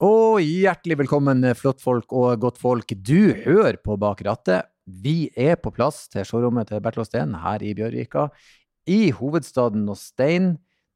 [0.00, 2.94] Og hjertelig velkommen, flottfolk og godtfolk.
[3.04, 4.70] Du hører på Bak rattet.
[4.88, 8.30] Vi er på plass til showrommet til Bertil Steen her i Bjørvika,
[8.88, 10.54] i hovedstaden og Stein.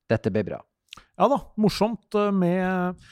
[0.08, 0.62] Dette ble bra.
[1.20, 3.04] Ja da, morsomt eh, med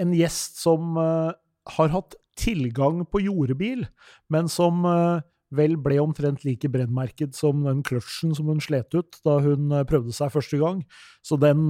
[0.00, 1.36] en gjest som eh,
[1.76, 3.84] har hatt tilgang på jordebil,
[4.32, 5.20] men som eh,
[5.52, 10.16] vel ble omtrent like brennmerket som den kløtsjen som hun slet ut da hun prøvde
[10.16, 10.86] seg første gang.
[11.20, 11.68] Så den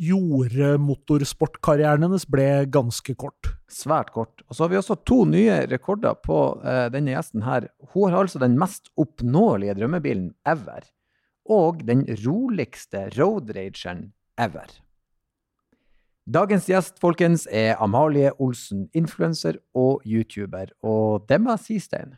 [0.00, 3.50] jordmotorsportkarrieren hennes ble ganske kort.
[3.70, 4.42] Svært kort.
[4.48, 7.62] Og så har vi også to nye rekorder på uh, denne gjesten her.
[7.92, 10.82] Hun har altså den mest oppnåelige drømmebilen ever.
[11.50, 14.68] Og den roligste roadrageren ever.
[16.22, 20.70] Dagens gjest, folkens, er Amalie Olsen, influenser og YouTuber.
[20.86, 22.14] Og det må jeg si, Stein,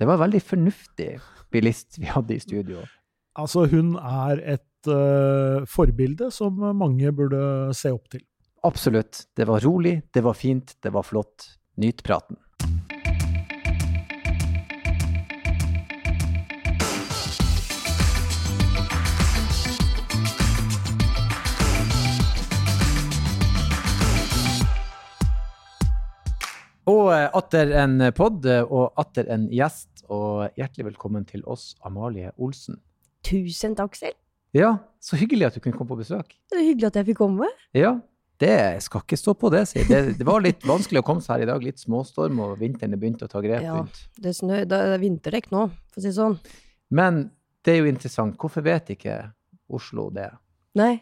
[0.00, 1.10] det var en veldig fornuftig
[1.52, 2.80] bilist vi hadde i studio.
[3.36, 7.40] Altså, hun er et uh, forbilde som mange burde
[7.76, 8.24] se opp til.
[8.62, 9.26] Absolutt.
[9.36, 11.56] Det var rolig, det var fint, det var flott.
[11.80, 12.36] Nyt praten.
[26.90, 32.32] Og eh, atter en pod og atter en gjest, og hjertelig velkommen til oss, Amalie
[32.36, 32.80] Olsen.
[33.26, 34.18] Tusen takk selv.
[34.56, 36.32] Ja, så hyggelig at du kunne komme på besøk.
[36.50, 37.48] Det er hyggelig at jeg fikk komme.
[37.76, 37.94] Ja,
[38.40, 39.82] det skal ikke stå på det, si.
[39.84, 41.64] Det, det, var litt vanskelig å komme seg her i dag.
[41.64, 43.76] Litt småstorm, og vinteren er begynt å ta grep ja.
[44.16, 46.38] Det snø, det er vinterdekk nå, for å si det sånn.
[46.96, 47.26] Men
[47.64, 48.38] det er jo interessant.
[48.40, 49.18] Hvorfor vet ikke
[49.70, 50.30] Oslo det?
[50.80, 50.94] Nei.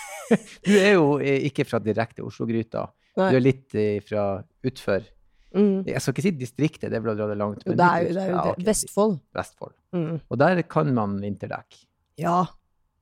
[0.66, 2.88] du er jo ikke fra direkte Oslo-gryta.
[3.18, 4.24] Du er litt fra
[4.64, 5.04] utfor.
[5.50, 5.82] Mm.
[5.84, 7.66] Jeg skal ikke si distriktet, det er vel å dra det langt.
[7.66, 8.66] Men det er jo, det er jo ja, okay.
[8.70, 9.16] Vestfold.
[9.36, 9.76] Vestfold.
[9.96, 10.16] Mm.
[10.22, 11.80] Og der kan man vinterdekk.
[12.20, 12.38] Ja,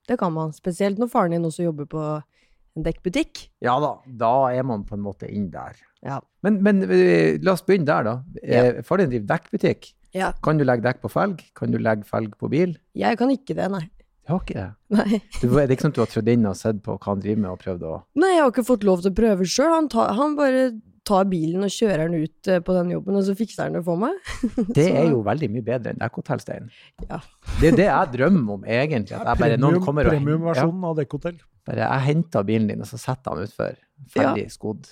[0.08, 0.54] det kan man.
[0.56, 2.04] Spesielt når faren din også jobber på
[2.78, 3.48] en dekkbutikk.
[3.64, 5.78] Ja da, da er man på en måte inn der.
[6.04, 6.20] Ja.
[6.46, 8.42] Men, men eh, la oss begynne der, da.
[8.42, 8.64] Ja.
[8.86, 9.92] Faren din driver dekkbutikk.
[10.16, 10.32] Ja.
[10.44, 11.42] Kan du legge dekk på felg?
[11.58, 12.76] Kan du legge felg på bil?
[12.96, 13.84] Jeg kan ikke det, nei.
[14.28, 14.68] Du har ikke det?
[14.92, 15.18] Nei.
[15.40, 17.22] Du, det er ikke sånn at du har trådt inn og sett på hva han
[17.24, 19.70] driver med og prøvd å Nei, jeg har ikke fått lov til å prøve sjøl.
[19.72, 19.88] Han,
[20.18, 20.64] han, bare
[21.06, 23.84] tar bilen og kjører den ut eh, på den jobben, og så fikser han det
[23.86, 24.16] for meg.
[24.78, 26.70] Det er jo veldig mye bedre enn dekkhotellstein.
[27.08, 27.20] Ja.
[27.60, 29.18] Det er det jeg drømmer om, egentlig.
[29.18, 31.36] At jeg bare, noen kommer og Premiumversjonen ja, av dekkhotell.
[31.68, 33.78] Bare jeg henter bilen din, og så setter han utfor.
[34.14, 34.54] Ferdig ja.
[34.54, 34.90] skodd.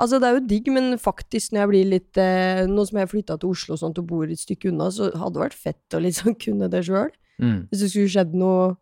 [0.00, 3.10] Altså, det er jo digg, men faktisk, når jeg blir litt eh, Nå som jeg
[3.10, 6.02] flytta til Oslo sånn, og bor et stykke unna, så hadde det vært fett å
[6.02, 7.12] liksom kunne det sjøl.
[7.42, 7.66] Mm.
[7.70, 8.74] Hvis det skulle skjedd noe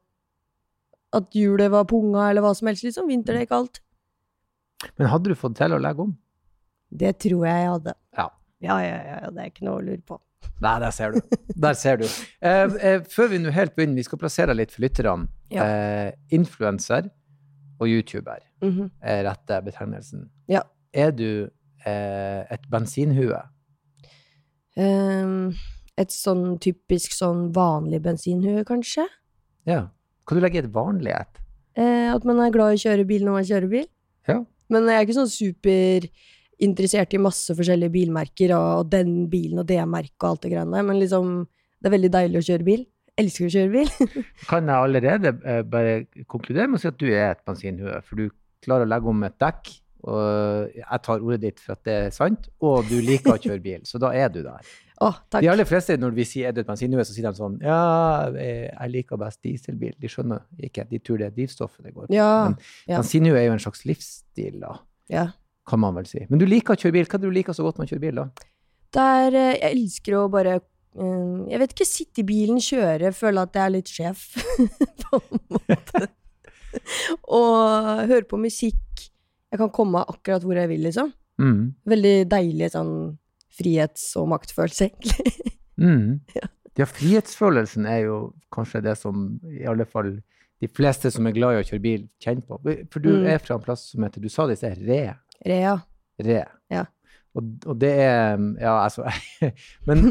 [1.15, 3.09] At hjulet var punga, eller hva som helst, liksom.
[3.11, 3.81] Vinterdekk, alt.
[4.97, 6.13] Men hadde du fått til å legge om?
[6.91, 7.95] Det tror jeg jeg hadde.
[8.19, 8.27] Ja.
[8.61, 10.19] Ja, ja, ja, det er ikke noe å lure på.
[10.61, 11.37] Nei, der ser du.
[11.61, 12.05] Der ser du.
[12.41, 15.31] Eh, eh, før vi nå helt begynner, vi skal plassere litt for lytterne.
[15.53, 15.65] Ja.
[15.65, 17.09] Eh, Influenser
[17.81, 18.91] og YouTuber mm -hmm.
[19.01, 20.31] er rette betegnelsen.
[20.49, 20.63] Ja.
[20.93, 21.51] Er du
[21.87, 23.41] eh, et bensinhue?
[24.77, 25.55] Um,
[25.99, 29.07] et sånn typisk sånn vanlig bensinhue, kanskje?
[29.69, 29.89] Ja.
[30.25, 31.41] Hva du legger i et vanlig et?
[31.77, 33.87] Eh, at man er glad i å kjøre bil når man kjører bil.
[34.29, 34.45] Ja.
[34.69, 36.07] Men jeg er ikke sånn super
[36.65, 40.77] interessert i masse forskjellige bilmerker, og den bilen og det merket og alt det greiene
[40.77, 41.37] der, men liksom,
[41.81, 42.83] det er veldig deilig å kjøre bil.
[43.11, 44.19] Jeg Elsker å kjøre bil.
[44.51, 45.97] kan jeg allerede uh, bare
[46.31, 48.31] konkludere med å si at du er et bensinhue, for du
[48.65, 52.15] klarer å legge om et dekk, og jeg tar ordet ditt for at det er
[52.15, 54.71] sant, og du liker å kjøre bil, så da er du der.
[55.01, 57.55] Oh, de aller fleste, når vi sier er du et bensinhue, så sier de sånn
[57.65, 59.95] Ja, jeg liker best dieselbil.
[59.97, 60.85] De skjønner ikke.
[60.91, 62.13] De tror det er drivstoffet det går på.
[62.13, 62.99] Ja, Men ja.
[62.99, 64.75] bensinhue er jo en slags livsstil, da.
[65.09, 65.31] Ja
[65.69, 66.23] kan man vel si.
[66.31, 67.09] Men du liker å kjøre bil.
[67.09, 68.49] Hva er det du liker så godt med å kjøre bil, da?
[68.97, 70.57] Der, eh, jeg elsker å bare
[70.99, 74.25] um, Jeg vet ikke, sitte i bilen, kjøre, føle at jeg er litt sjef,
[75.05, 76.09] på en måte.
[77.41, 79.07] og høre på musikk.
[79.51, 81.13] Jeg kan komme akkurat hvor jeg vil, liksom.
[81.41, 81.63] Mm.
[81.89, 82.95] Veldig deilig sånn
[83.61, 85.55] frihets- og maktfølelse, egentlig.
[85.85, 86.21] mm.
[86.37, 86.51] ja.
[86.83, 88.19] ja, frihetsfølelsen er jo
[88.55, 90.19] kanskje det som i alle fall
[90.61, 92.61] de fleste som er glad i å kjøre bil, kjenner på.
[92.93, 93.29] For du mm.
[93.33, 95.03] er fra en plass som heter Du sa det i sted, Re.
[95.47, 95.77] Rea.
[96.21, 96.41] Re.
[96.73, 96.87] Ja.
[97.39, 99.05] Og, og, det er Ja, altså
[99.89, 100.11] Men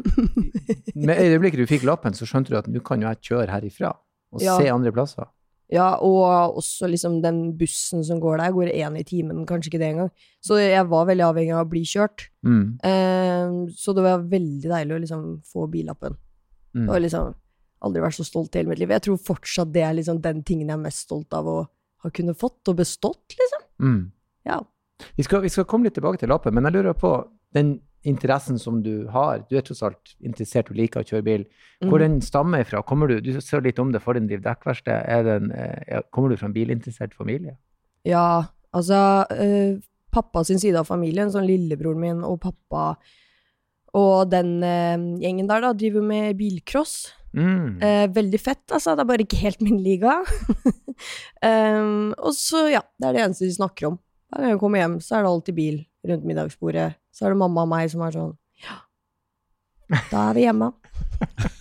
[0.95, 3.91] med øyeblikket du fikk lappen, så skjønte du at nå kan jo jeg kjøre herifra
[4.29, 4.55] og ja.
[4.59, 5.27] se andre plasser.
[5.69, 9.81] Ja, og også liksom den bussen som går der, går én i timen, kanskje ikke
[9.81, 10.09] det engang.
[10.41, 12.25] Så jeg var veldig avhengig av å bli kjørt.
[12.45, 12.63] Mm.
[12.85, 16.17] Eh, så det var veldig deilig å liksom få billappen.
[16.77, 16.87] Mm.
[16.87, 17.35] Og liksom
[17.79, 18.91] Aldri vært så stolt i hele mitt liv.
[18.91, 21.59] Jeg tror fortsatt det er liksom den tingen jeg er mest stolt av å
[22.03, 23.61] ha kunnet fått, og bestått, liksom.
[23.79, 24.01] Mm.
[24.49, 24.57] Ja.
[25.17, 27.13] Vi skal, vi skal, komme litt tilbake til lappen, men jeg lurer på
[27.55, 29.43] den interessen som du har.
[29.49, 31.45] Du er tross alt interessert du liker å kjøre bil.
[31.83, 32.03] Hvor mm.
[32.05, 32.83] den stammer fra?
[32.87, 35.09] Kommer du, du sa litt om det for din driver dekkverksted.
[35.09, 37.57] Eh, kommer du fra en bilinteressert familie?
[38.07, 39.79] Ja, altså øh,
[40.15, 42.93] pappa sin side av familien, sånn lillebroren min og pappa
[43.97, 47.09] og den øh, gjengen der, da, driver med bilcross.
[47.33, 47.81] Mm.
[47.81, 48.95] Eh, veldig fett, altså.
[48.95, 50.19] Det er bare ikke helt min liga.
[51.45, 53.97] um, og så, ja, det er det eneste de snakker om.
[54.29, 55.77] Hver gang jeg kommer hjem, så er det alltid bil
[56.09, 56.91] rundt middagsbordet.
[57.11, 58.75] Så er det mamma og meg som er sånn Ja,
[60.11, 60.71] da er vi hjemme.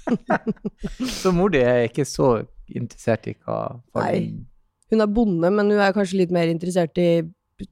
[1.20, 2.28] Så mor di er ikke så
[2.68, 3.58] interessert i hva
[3.92, 4.20] far Nei.
[4.20, 4.46] din-
[4.90, 7.22] Hun er bonde, men hun er kanskje litt mer interessert i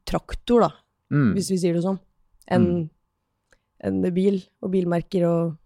[0.04, 0.70] traktor, da,
[1.12, 1.34] Mm.
[1.34, 1.98] hvis vi sier det sånn,
[2.50, 2.90] enn
[3.84, 5.56] enn bil og bilmerker og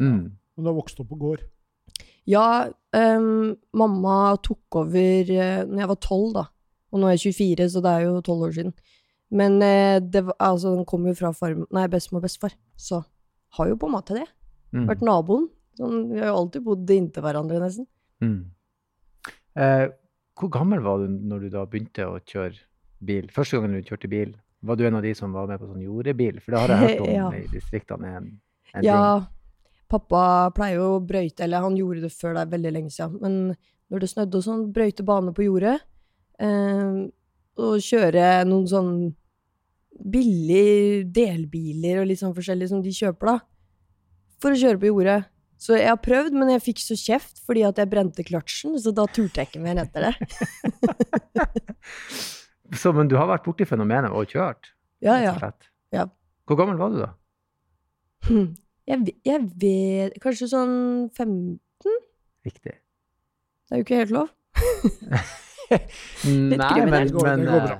[0.00, 0.32] Mm.
[0.56, 1.40] Men du har vokst opp på gård.
[2.26, 6.42] Ja, Um, mamma tok over uh, når jeg var tolv, da.
[6.90, 8.74] Og nå er jeg 24, så det er jo tolv år siden.
[9.30, 13.02] Men eh, det altså, den kom jo fra farm, nei, bestemor og bestefar, så
[13.58, 14.26] har jo på en måte det.
[14.74, 14.86] Mm.
[14.90, 15.48] Vært naboen.
[15.78, 17.86] Sånn, vi har jo alltid bodd inntil hverandre, nesten.
[18.24, 18.40] Mm.
[19.60, 19.86] Eh,
[20.40, 22.58] hvor gammel var du når du da begynte å kjøre
[23.06, 23.30] bil?
[23.34, 24.34] Første gangen du kjørte bil,
[24.66, 26.40] var du en av de som var med på sånn jordebil?
[26.42, 27.28] For det har jeg hørt om Ja.
[27.36, 28.30] i distriktene en,
[28.74, 29.02] en Ja,
[29.90, 30.22] pappa
[30.56, 33.90] pleier jo å brøyte, eller han gjorde det før det er veldig lenge siden, men
[33.90, 35.78] når det snødde og sånn, brøyte bane på jordet,
[36.40, 38.92] og kjøre noen sånn
[40.00, 43.36] billige delbiler og litt sånn forskjellig som de kjøper da,
[44.40, 45.18] for å kjøre på jordet.
[45.60, 48.94] Så jeg har prøvd, men jeg fikk så kjeft fordi at jeg brente kløtsjen, så
[48.96, 50.14] da turte jeg ikke mer etter det.
[52.70, 54.68] Så, men du har vært borti fenomenet og kjørt?
[55.02, 55.32] Ja, ja.
[55.90, 56.04] Ja.
[56.46, 57.08] Hvor gammel var du da?
[58.28, 58.52] Hm.
[58.86, 60.74] Jeg, jeg vet Kanskje sånn
[61.10, 61.58] 15?
[62.46, 62.76] Riktig.
[62.78, 64.30] Det er jo ikke helt lov.
[65.70, 67.06] Nei, men.
[67.06, 67.78] Det går- men det går bra.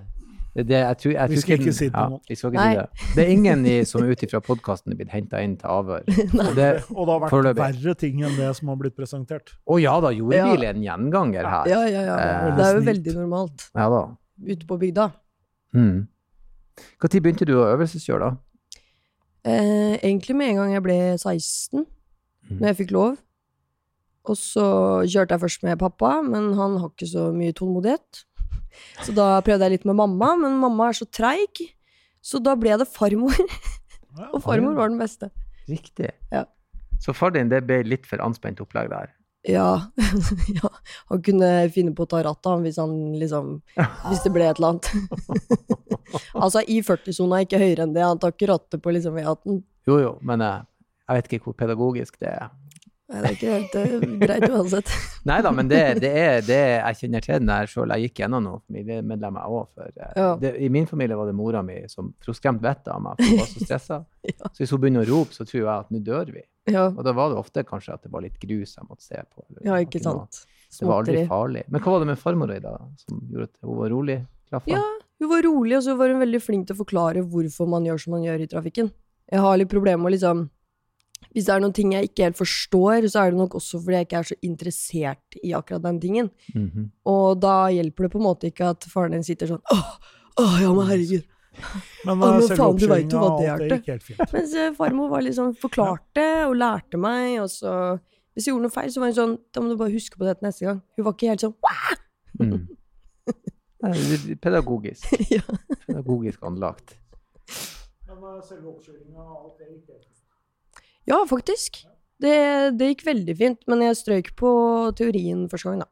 [0.57, 2.17] eh, det, jeg tror, jeg Vi skal ikke si det ja, nå.
[2.29, 3.15] vi skal ikke si det.
[3.17, 6.03] Det er ingen i, som ut ifra podkasten er blitt henta inn til avhør.
[6.11, 7.61] Og det, Og det har vært forløpig.
[7.63, 9.55] verre ting enn det som har blitt presentert.
[9.69, 11.71] å ja da, jordbil er en gjenganger her.
[11.71, 12.17] Ja, ja, ja.
[12.19, 14.03] Eh, Det er jo veldig normalt Ja da.
[14.47, 15.13] ute på bygda.
[15.75, 16.07] Mm.
[17.01, 18.37] Når begynte du å øvelseskjøre, da?
[19.45, 21.87] Eh, egentlig med en gang jeg ble 16,
[22.51, 22.59] Mm.
[22.59, 23.17] når jeg fikk lov.
[24.29, 24.65] Og så
[25.09, 28.25] kjørte jeg først med pappa, men han har ikke så mye tålmodighet.
[29.05, 31.63] Så da prøvde jeg litt med mamma, men mamma er så treig.
[32.21, 33.37] Så da ble det farmor,
[34.19, 35.31] Ja, og farmor var den beste.
[35.71, 36.11] Riktig.
[36.33, 36.45] Ja.
[37.01, 39.15] Så far din, det ble litt for anspent opplegg der?
[39.49, 39.87] Ja,
[40.61, 40.69] ja.
[41.09, 43.55] Han kunne finne på å ta rattet han, hvis han liksom
[44.11, 44.91] Hvis det ble et eller annet.
[46.43, 48.05] altså, i 40-sona, ikke høyere enn det.
[48.05, 49.63] Han tar ikke rattet på liksom E18.
[49.89, 50.67] Jo jo, men eh,
[51.07, 52.51] jeg vet ikke hvor pedagogisk det er.
[53.11, 54.91] Nei, det er ikke helt er greit uansett.
[55.29, 57.91] Nei da, men det, det er det jeg kjenner til den der sjøl.
[57.97, 59.81] Jeg gikk gjennom noen familiemedlemmer òg.
[60.15, 60.29] Ja.
[60.39, 63.33] I min familie var det mora mi som for hun skremte vettet av meg, for
[63.35, 63.99] hun var så stressa.
[64.31, 64.53] Ja.
[64.55, 66.45] Så hvis hun begynner å rope, så tror jeg at nå dør vi.
[66.71, 69.19] Ja, Og da var det ofte kanskje at det var litt grus jeg måtte se
[69.27, 69.43] på.
[69.49, 70.45] eller ja ikke sant.
[70.71, 71.65] Det var aldri farlig.
[71.67, 74.19] Men hva var det med farmor di da, som gjorde at hun var rolig?
[74.53, 74.71] Klaffa?
[74.77, 74.85] Ja,
[75.25, 77.99] hun var rolig, og så var hun veldig flink til å forklare hvorfor man gjør
[78.05, 78.93] som man gjør i trafikken.
[79.31, 80.45] Jeg har litt problemer med å liksom
[81.31, 84.01] Hvis det er noen ting jeg ikke helt forstår, så er det nok også fordi
[84.01, 86.31] jeg ikke er så interessert i akkurat den tingen.
[86.55, 86.89] Mhm.
[87.07, 89.93] Og da hjelper det på en måte ikke at faren din sitter sånn Åh,
[90.43, 91.29] åh ja, men herregud.
[92.07, 94.21] Men, eh, men faen, du vet jo hva det er det helt fint.
[94.35, 97.99] Mens farmor var liksom forklarte og lærte meg, og så
[98.33, 100.25] Hvis jeg gjorde noe feil, så var hun sånn Da må du bare huske på
[100.25, 100.79] dette neste gang.
[100.97, 101.57] Hun var ikke helt sånn
[102.41, 102.69] Mm.
[103.27, 105.05] Det er Pedagogisk.
[105.35, 105.43] ja.
[105.87, 106.95] Pedagogisk anlagt.
[108.07, 110.20] Men selve oppkjøringa og alt det gikk helt fint.
[111.11, 111.83] Ja, faktisk.
[112.21, 112.35] Det,
[112.79, 114.51] det gikk veldig fint, men jeg strøyk på
[114.99, 115.89] teorien første gang, da.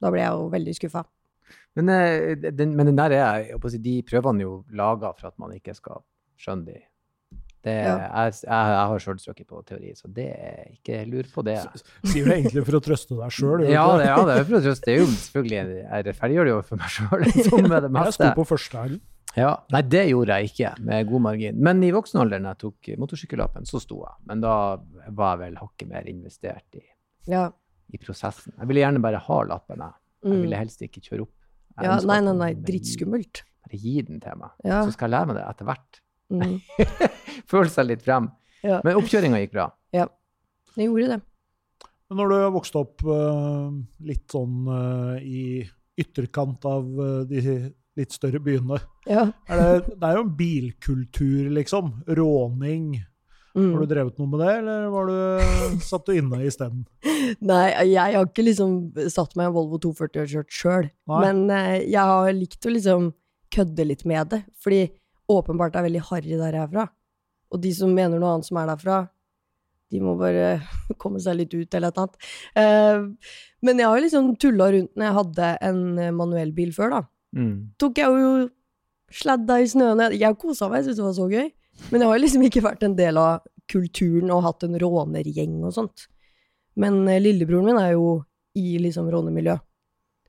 [0.00, 1.02] Da ble jeg jo veldig skuffa.
[1.78, 5.36] Men, eh, den, men den der er, si, de prøvene er jo laga for at
[5.42, 6.00] man ikke skal
[6.40, 6.78] skjønne de.
[7.60, 7.96] Det, Ja.
[8.24, 11.58] jeg, jeg, jeg har sjøl strøket på teori, så det er ikke lur på det.
[12.08, 13.66] Sier du egentlig for å trøste deg sjøl?
[13.68, 14.86] Ja, det, ja, det er for å trøste.
[14.86, 18.16] Det er jo selvfølgelig Jeg rettferdiggjør det jo for meg sjøl, som med det Jeg
[18.16, 18.94] sto på første her.
[19.36, 21.58] Ja, Nei, det gjorde jeg ikke, med god margin.
[21.62, 24.16] Men i voksenalderen, da jeg tok motorsykkellappen, så sto jeg.
[24.26, 24.54] Men da
[25.14, 26.82] var jeg vel hakket mer investert i,
[27.30, 27.44] Ja.
[27.92, 28.52] i prosessen.
[28.58, 29.92] Jeg ville gjerne bare ha lappen, jeg.
[30.24, 30.42] Jeg Mm.
[30.42, 31.32] ville helst ikke kjøre opp.
[31.78, 32.54] Jeg ja nei, nei, nei.
[32.54, 32.66] dritskummelt.
[32.66, 33.42] Drittskummelt.
[33.64, 34.50] Bare gi den til meg.
[34.64, 34.82] Ja.
[34.84, 36.00] Så skal jeg lære meg det etter hvert.
[36.30, 36.60] Mm.
[37.50, 38.30] Føle seg litt frem.
[38.62, 38.80] Ja.
[38.84, 39.70] Men oppkjøringa gikk bra.
[39.94, 40.06] Ja,
[40.76, 41.20] det gjorde det.
[42.10, 43.70] Men når du har vokst opp uh,
[44.02, 45.62] litt sånn uh, i
[45.96, 49.28] ytterkant av uh, de litt større byene Ja.
[49.48, 51.92] er det, det er jo en bilkultur, liksom.
[52.08, 52.90] Råning.
[53.50, 53.80] Har Mm.
[53.80, 56.84] du drevet noe med det, eller var du, satt du inne isteden?
[57.42, 58.76] Nei, jeg har ikke liksom
[59.10, 62.70] satt meg i en Volvo 240 og kjørt sjøl, men eh, jeg har likt å
[62.76, 63.08] liksom
[63.50, 64.84] kødde litt med det, fordi
[65.30, 66.86] åpenbart er veldig harry der jeg er fra.
[67.50, 69.00] Og de som mener noe annet som er derfra,
[69.90, 70.60] de må bare
[71.02, 72.30] komme seg litt ut eller et eller annet.
[72.54, 73.34] Eh,
[73.66, 75.80] men jeg har liksom tulla rundt når jeg hadde en
[76.14, 77.02] manuellbil bil før, da.
[77.36, 77.70] Mm.
[77.78, 78.48] Tok jeg jo
[79.10, 79.98] Sladda i snøen.
[80.14, 81.48] Jeg- kosa meg, jeg syntes det var så gøy.
[81.90, 85.72] Men jeg har liksom ikke vært en del av kulturen og hatt en rånergjeng og
[85.74, 86.06] sånt.
[86.76, 89.56] Men eh, lillebroren min er jo i liksom rånemiljø.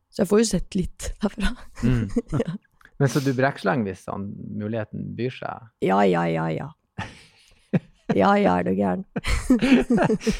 [0.10, 1.54] Så jeg får jo sett litt derfra.
[1.84, 2.10] Mm.
[3.02, 4.28] Men så du brekkslenger hvis sånn,
[4.58, 5.70] muligheten byr seg?
[5.82, 6.68] Ja, ja, ja, ja.
[8.18, 9.04] Ja, ja, er du gæren.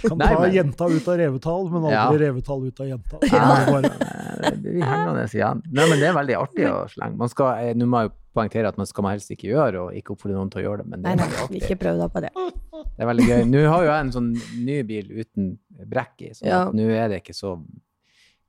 [0.08, 2.08] Kan Nei, ta men- jenta ut av revetall, men aldri Ja.
[2.28, 3.20] revetall ut av jenta.
[3.32, 3.46] Ja.
[3.66, 5.62] Det bare- Det blir hengende igjen.
[5.72, 7.18] Nei, men det er veldig artig å slenge.
[7.18, 9.94] Man skal, eh, Nå må jeg poengtere at man skal man helst ikke gjøre, og
[9.94, 11.62] ikke oppfordre noen til å gjøre det, men det er nei, veldig artig.
[11.62, 12.32] ikke prøv deg på det.
[12.98, 13.42] Det er veldig gøy.
[13.52, 14.30] Nå har jo jeg en sånn
[14.66, 15.50] ny bil uten
[15.92, 16.62] brekk i, så Ja.
[16.74, 17.56] nå er det ikke så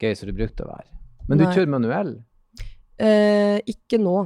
[0.01, 0.89] gøy som det brukte å være.
[1.29, 1.53] Men du Nei.
[1.55, 2.13] kjører manuell?
[2.99, 4.17] Eh, ikke nå,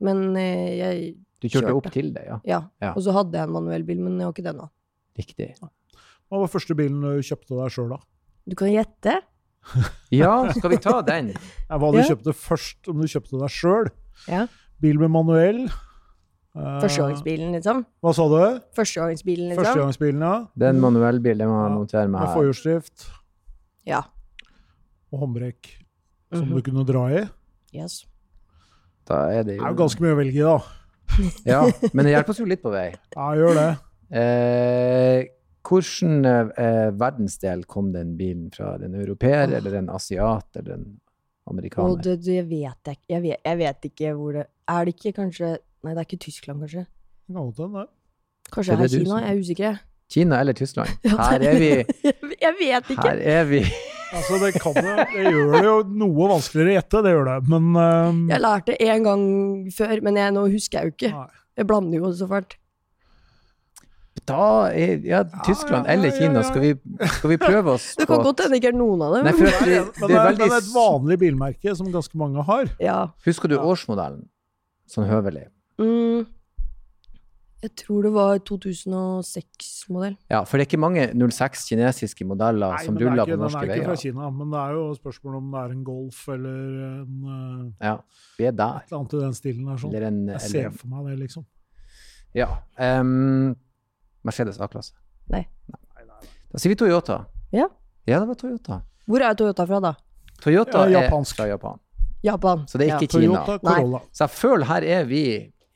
[0.00, 1.76] men eh, jeg Du kjørte Kjørte.
[1.76, 2.38] opp til det, ja.
[2.48, 2.60] Ja.
[2.80, 2.92] Ja.
[2.96, 4.68] Og så hadde jeg en manuellbil, men jeg har ikke det nå.
[5.18, 5.48] Riktig.
[5.60, 7.98] Hva var første bilen du kjøpte deg sjøl, da?
[8.48, 9.18] Du kan gjette.
[10.14, 11.32] Ja, skal vi ta den?
[11.68, 12.04] Ja, Hva du Ja.
[12.08, 13.90] kjøpte først, om du kjøpte deg sjøl?
[14.30, 14.46] Ja.
[14.80, 15.64] Bil med manuell?
[16.56, 17.84] Eh, Førstegangsbilen, liksom.
[18.00, 18.60] Hva sa du?
[18.78, 19.64] Førstegangsbilen, liksom.
[19.64, 20.46] Førstegangsbilen, ja.
[20.56, 22.34] Det er en manuellbil, det må jeg Ja, notere meg Med her.
[22.36, 23.08] forhjulsdrift
[23.84, 24.00] Ja.
[25.12, 25.66] og håndbrekk
[26.32, 26.54] som Mhm.
[26.56, 27.28] du kunne dra i.
[27.76, 28.06] Yes.
[29.04, 30.58] Da er det Det er jo ganske mye å velge i, da.
[31.52, 32.88] Ja, men det hjelper oss jo litt på vei.
[33.16, 33.70] Ja, gjør det.
[34.20, 35.24] Eh,
[35.66, 38.76] Hvilken eh, verdensdel kom den bilen fra?
[38.78, 40.84] Den europeer, eller en asiat, eller en
[41.50, 41.96] amerikaner?
[41.96, 43.08] Oh, det, det vet jeg ikke.
[43.16, 45.50] Jeg vet, jeg vet ikke hvor det Er det ikke kanskje
[45.86, 46.84] Nei, det er ikke Tyskland, kanskje.
[47.34, 47.88] No, den er.
[48.54, 49.10] Kanskje Det er Kina?
[49.10, 49.76] som- Jeg er usikker.
[50.10, 50.88] Kina eller Tyskland?
[51.18, 51.68] Her er vi.
[52.42, 53.02] Jeg vet ikke.
[53.02, 53.60] Her er vi.
[54.14, 57.38] Altså, det, kan det gjør det jo noe vanskeligere å gjette, det gjør det.
[57.50, 59.24] Men ehm, Jeg lærte det en gang
[59.74, 61.10] før, men jeg, nå husker jeg jo ikke.
[61.16, 61.42] nei.
[61.56, 62.54] Jeg blander jo så fælt.
[64.26, 66.40] Da er ja, Tyskland ja, eller ja, Kina.
[66.40, 66.46] ja.
[66.48, 66.70] Skal vi,
[67.18, 69.26] skal vi prøve oss Det kan godt hende det ikke er noen av dem.
[69.28, 71.74] Nei, for at Det det, er, det det er er, veldig men et vanlig bilmerke
[71.78, 72.70] som ganske mange har.
[72.82, 72.96] Ja.
[73.26, 73.62] Husker du Ja.
[73.68, 74.24] årsmodellen?
[74.90, 75.44] Sånn høvelig.
[75.82, 76.24] Mm,
[77.66, 80.16] jeg tror det var 2006-modell.
[80.30, 83.42] Ja, for det er ikke mange 06 kinesiske modeller Nei, som er ruller ikke, på
[83.42, 83.96] norske Den er ikke fra.
[84.02, 86.58] Kina, men det er jo spørsmål om det er en Golf eller
[87.02, 87.94] en, eh, Ja,
[88.38, 88.80] vi er der.
[88.82, 89.76] et eller annet i den stilen der.
[89.82, 89.94] Sånn.
[89.94, 91.46] Eller en, Jeg eller, ser for meg det, liksom.
[92.34, 92.48] ja.
[92.78, 93.56] Um,
[94.26, 94.92] Mercedes A-klasse.
[95.30, 95.44] Nei.
[96.52, 97.24] Da sier vi Toyota.
[97.52, 97.66] Ja.
[98.06, 98.80] Ja, det var Toyota.
[99.06, 99.94] Hvor er Toyota fra, da?
[100.42, 101.36] Toyota Ja, er japansk.
[101.36, 101.78] fra Japan.
[102.24, 102.64] Japan.
[102.66, 103.44] Så det er ikke Kina.
[103.44, 103.74] Toyota Nei.
[103.80, 104.00] Corolla.
[104.12, 105.22] Så jeg føler her er vi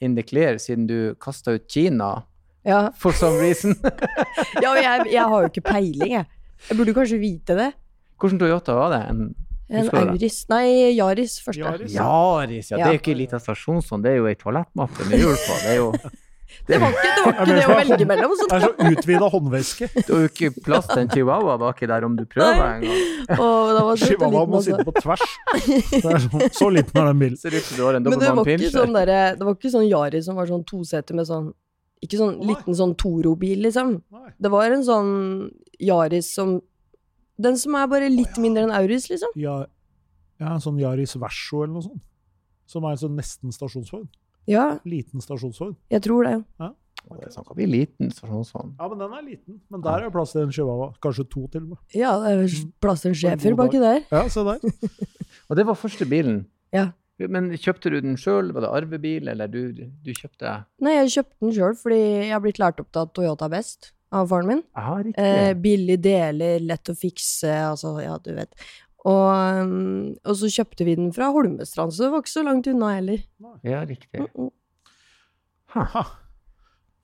[0.01, 2.23] in the clear, siden du kasta ut Kina
[2.65, 2.91] Ja, ja.
[2.97, 3.75] for some reason.
[4.63, 6.27] ja og jeg, jeg har jo ikke peiling, jeg.
[6.69, 7.71] Jeg burde kanskje vite det.
[8.21, 9.05] Hvilken Toyota var det?
[9.11, 9.23] En
[9.71, 9.87] En?
[9.95, 11.63] Auris Nei, Yaris første.
[11.63, 11.95] Yaris.
[11.95, 12.77] Yaris, ja.
[12.77, 15.59] Det er jo ikke en liten stasjonsvogn, det er jo ei toalettmappe med hjul på.
[15.63, 15.93] Det er jo
[16.71, 18.35] Det var ikke det, var ikke det å velge mellom.
[18.41, 19.89] Det er så utvida håndveske.
[20.01, 23.01] Det var jo ikke plass til en chihuahua baki der om du prøver en gang.
[23.37, 24.71] Åh, det var søt og Chihuahua må altså.
[24.71, 25.25] sitte på tvers.
[26.11, 27.39] Er så, så liten er den bilen.
[27.41, 28.73] Ser ut som du har en Dobermann pinscher.
[28.75, 31.51] sånn derre Det var ikke sånn Yaris som var sånn toseter med sånn
[32.05, 32.51] Ikke sånn Nei.
[32.53, 33.97] liten sånn Toro-bil, liksom.
[34.15, 34.31] Nei.
[34.41, 35.11] Det var en sånn
[35.81, 36.57] Yaris som
[37.41, 39.35] Den som er bare litt mindre enn Auris, liksom.
[39.41, 39.63] Ja,
[40.41, 42.03] ja, en sånn Yaris Verso eller noe sånt.
[42.71, 44.07] Som er sånn nesten stasjonsvogn.
[44.51, 45.77] Ja, Liten stasjonsvogn.
[45.95, 46.37] jeg tror det.
[46.61, 48.75] Å, Det snakker vi liten stasjonshånd.
[48.79, 49.61] Ja, men den er liten.
[49.73, 50.91] Men der er det plass til en chihuahua.
[51.03, 51.79] Kanskje to til og med.
[51.97, 52.73] Ja, det er Mm.
[52.83, 54.03] plass til en schæfer baki der.
[54.13, 54.59] Ja, se der.
[55.51, 56.45] Og det var første bilen.
[56.77, 56.91] Ja.
[57.19, 58.53] Men kjøpte du den sjøl?
[58.53, 62.41] Var det arvebil, eller du, du kjøpte Nei, jeg kjøpte den sjøl fordi jeg har
[62.45, 64.63] blitt lært opp til at Toyota er best av faren min.
[64.77, 65.01] Aha.
[65.17, 68.55] Eh, billig deler, lett å fikse, altså, ja, du vet.
[69.09, 72.69] Og, um, og så kjøpte vi den fra Holmestrand, så det var ikke så langt
[72.69, 73.23] unna heller.
[73.65, 74.21] Ja, riktig.
[74.21, 74.51] Mm -mm.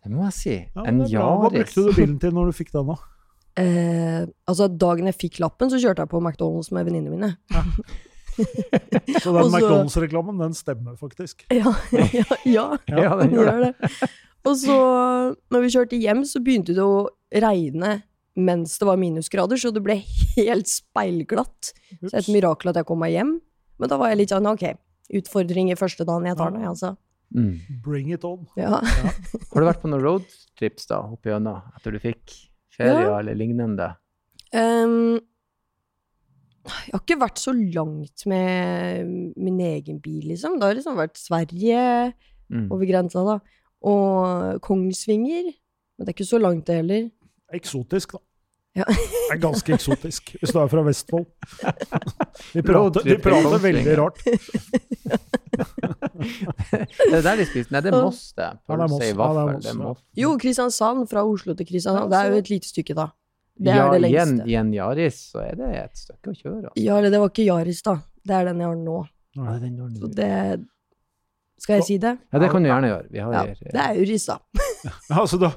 [0.05, 0.57] Det må jeg si.
[0.77, 1.29] Ja, en bra.
[1.41, 2.97] Hva brukte du bilen til når du fikk den, da?
[3.57, 7.31] Eh, altså, dagen jeg fikk lappen, så kjørte jeg på McDonald's med venninnene mine.
[9.23, 11.47] Så den McDonald's-reklamen, den stemmer faktisk.
[11.51, 13.73] Ja, ja, ja, Ja, den gjør det.
[13.81, 14.11] det.
[14.45, 14.77] Og så,
[15.51, 18.03] når vi kjørte hjem, så begynte det å regne
[18.37, 19.95] mens det var minusgrader, så det ble
[20.37, 21.73] helt speilglatt.
[22.01, 23.37] Så det er et mirakel at jeg kom meg hjem.
[23.81, 24.65] Men da var jeg litt sånn, ok,
[25.21, 26.95] utfordring i første dagen jeg tar det, altså.
[27.35, 27.55] Mm.
[27.83, 28.47] Bring it on.
[28.57, 28.79] Ja.
[28.81, 32.37] Har du vært på noen roadtrips da, opp igjennom, etter du fikk
[32.77, 33.19] ferie Ja.
[33.19, 33.89] eller lignende?
[34.55, 35.19] Um,
[36.67, 40.57] jeg har ikke vært så langt med min egen bil, liksom.
[40.59, 42.13] Det har liksom vært Sverige
[42.49, 42.69] Mm.
[42.71, 43.41] over grensa, da.
[43.83, 45.49] Og Kongsvinger.
[45.99, 47.11] Men det er ikke så langt, det heller.
[47.55, 48.23] Eksotisk, da.
[48.77, 48.85] Ja.
[48.91, 51.25] Det er ganske eksotisk, hvis du er fra Vestfold.
[52.57, 54.19] De prater, de prater veldig rart.
[55.57, 57.71] Det er der de spiser.
[57.73, 58.45] Nei, det er Moss, det.
[58.45, 59.05] Ja, det er Moss.
[59.05, 59.29] Ja,
[59.63, 59.75] det.
[59.79, 60.23] Moss, ja.
[60.23, 61.07] Jo, Kristiansand.
[61.09, 62.11] Fra Oslo til Kristiansand.
[62.13, 63.07] Det er jo et lite stykke, da.
[63.57, 64.47] Det ja, er det lengste.
[64.51, 66.65] i en Yaris så er det et stykke å kjøre.
[66.69, 66.83] Altså.
[66.83, 67.95] Ja, eller det var ikke Yaris, da.
[68.27, 68.99] Det er den jeg har nå.
[69.39, 70.33] Ja, den har Så det
[71.65, 72.13] Skal jeg si det?
[72.33, 73.07] Ja, det kan du gjerne gjøre.
[73.13, 74.37] Vi har, Ja, det er Uris, da.
[74.85, 75.53] Ja, altså, da,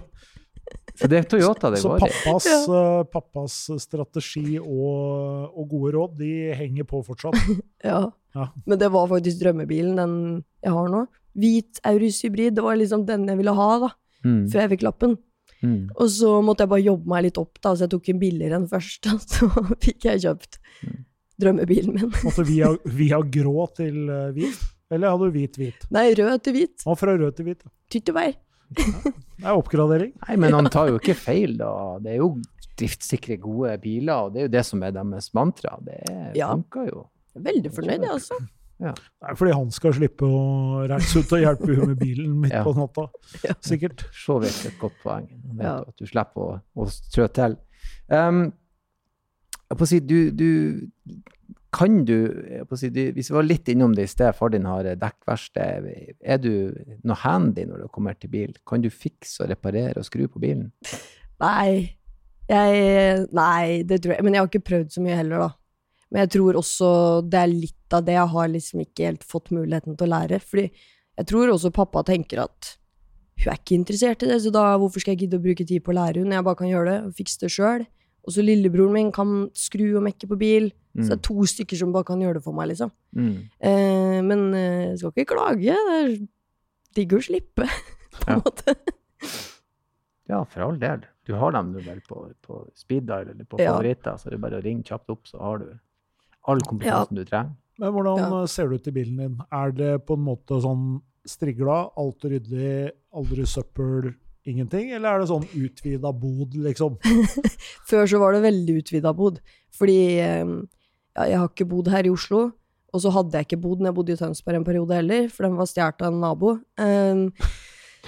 [0.99, 2.09] Så det er Toyota det så går i.
[2.09, 2.87] pappas, ja.
[3.13, 7.37] pappas strategi og, og gode råd, de henger på fortsatt.
[7.87, 8.01] Ja.
[8.35, 8.49] Ja.
[8.67, 10.13] Men det var faktisk drømmebilen, den
[10.61, 11.05] jeg har nå.
[11.39, 12.53] Hvit Aurus hybrid.
[12.57, 13.89] Det var liksom den jeg ville ha, da.
[14.27, 14.41] Mm.
[14.51, 15.15] Før jeg fikk lappen.
[15.63, 15.89] Mm.
[15.95, 18.59] Og så måtte jeg bare jobbe meg litt opp, da, så jeg tok en billigere
[18.59, 19.07] enn først.
[19.15, 19.49] Og så
[19.85, 20.99] fikk jeg kjøpt Mm.
[21.43, 22.11] drømmebilen min.
[22.23, 24.59] Måtte via, via grå til eh, hvit?
[24.91, 25.83] Eller hadde du hvit-hvit?
[25.93, 26.85] Nei, rød til hvit.
[26.87, 27.65] Og fra rød til hvit.
[27.93, 28.31] Tyttebær.
[28.75, 30.13] Det er oppgradering.
[30.27, 31.71] Nei, men han tar jo ikke feil, da.
[32.03, 32.33] Det er jo
[32.79, 35.77] driftssikre, gode biler, og det er jo det som er deres mantra.
[35.83, 35.99] Det
[36.37, 36.51] Ja.
[36.53, 37.05] funker jo.
[37.35, 38.37] Veldig fornøyd, jeg, altså.
[38.79, 38.93] Det
[39.27, 42.63] er fordi han skal slippe å reise ut og hjelpe henne med bilen midt Ja.
[42.63, 43.09] på natta.
[43.43, 43.53] Ja.
[43.59, 44.05] Sikkert.
[44.15, 45.27] Så vidt et godt poeng.
[45.59, 45.79] Ja.
[45.81, 47.57] at du slipper å, å trø til.
[48.07, 48.53] Um,
[49.69, 50.87] jeg får si, du, du
[51.71, 52.01] kan
[52.77, 55.85] si, du Hvis vi var litt innom det i sted, far din har dekkverksted.
[56.21, 56.73] Er du
[57.03, 58.55] noe handy når du kommer til bil?
[58.67, 60.71] Kan du fikse og reparere og skru på bilen?
[61.41, 61.95] Nei.
[62.49, 65.49] Jeg Nei, det tror jeg Men jeg har ikke prøvd så mye heller, da.
[66.09, 66.89] Men jeg tror også
[67.29, 70.41] det er litt av det jeg har liksom ikke helt fått muligheten til å lære.
[70.41, 72.73] Fordi jeg tror også pappa tenker at
[73.39, 75.83] hun er ikke interessert i det, så da hvorfor skal jeg gidde å bruke tid
[75.85, 77.85] på å lære henne når jeg bare kan gjøre det og fikse det sjøl?
[78.27, 80.71] Og så lillebroren min kan skru og mekke på bil.
[80.97, 82.89] Så det er to stykker som bare kan gjøre det for meg, liksom.
[83.15, 83.35] Mm.
[83.61, 85.75] Eh, men eh, jeg skal ikke klage.
[85.75, 86.15] Det er
[86.97, 87.67] digg å slippe,
[88.19, 88.41] på en Ja.
[88.41, 88.73] måte.
[90.29, 91.05] Ja, for all del.
[91.25, 93.71] Du har dem du vel på, på speed dial eller på Ja.
[93.73, 95.69] favoritter, så det er bare å ringe kjapt opp, så har du
[96.47, 97.55] all kompetansen du trenger.
[97.79, 98.41] Men hvordan Ja.
[98.41, 99.37] eh, ser det ut i bilen din?
[99.51, 104.13] Er det på en måte sånn strigla, alt ryddig, aldri søppel,
[104.45, 104.91] ingenting?
[104.91, 106.97] Eller er det sånn utvida bod, liksom?
[107.89, 109.39] Før så var det veldig utvida bod.
[109.71, 110.78] Fordi eh, ja,
[111.27, 112.49] jeg har ikke bodd her i Oslo.
[112.89, 115.45] Og så hadde jeg ikke bodd når jeg bodde i Tønsberg en periode heller, for
[115.45, 116.55] den var stjålet av en nabo.
[116.81, 117.27] Um,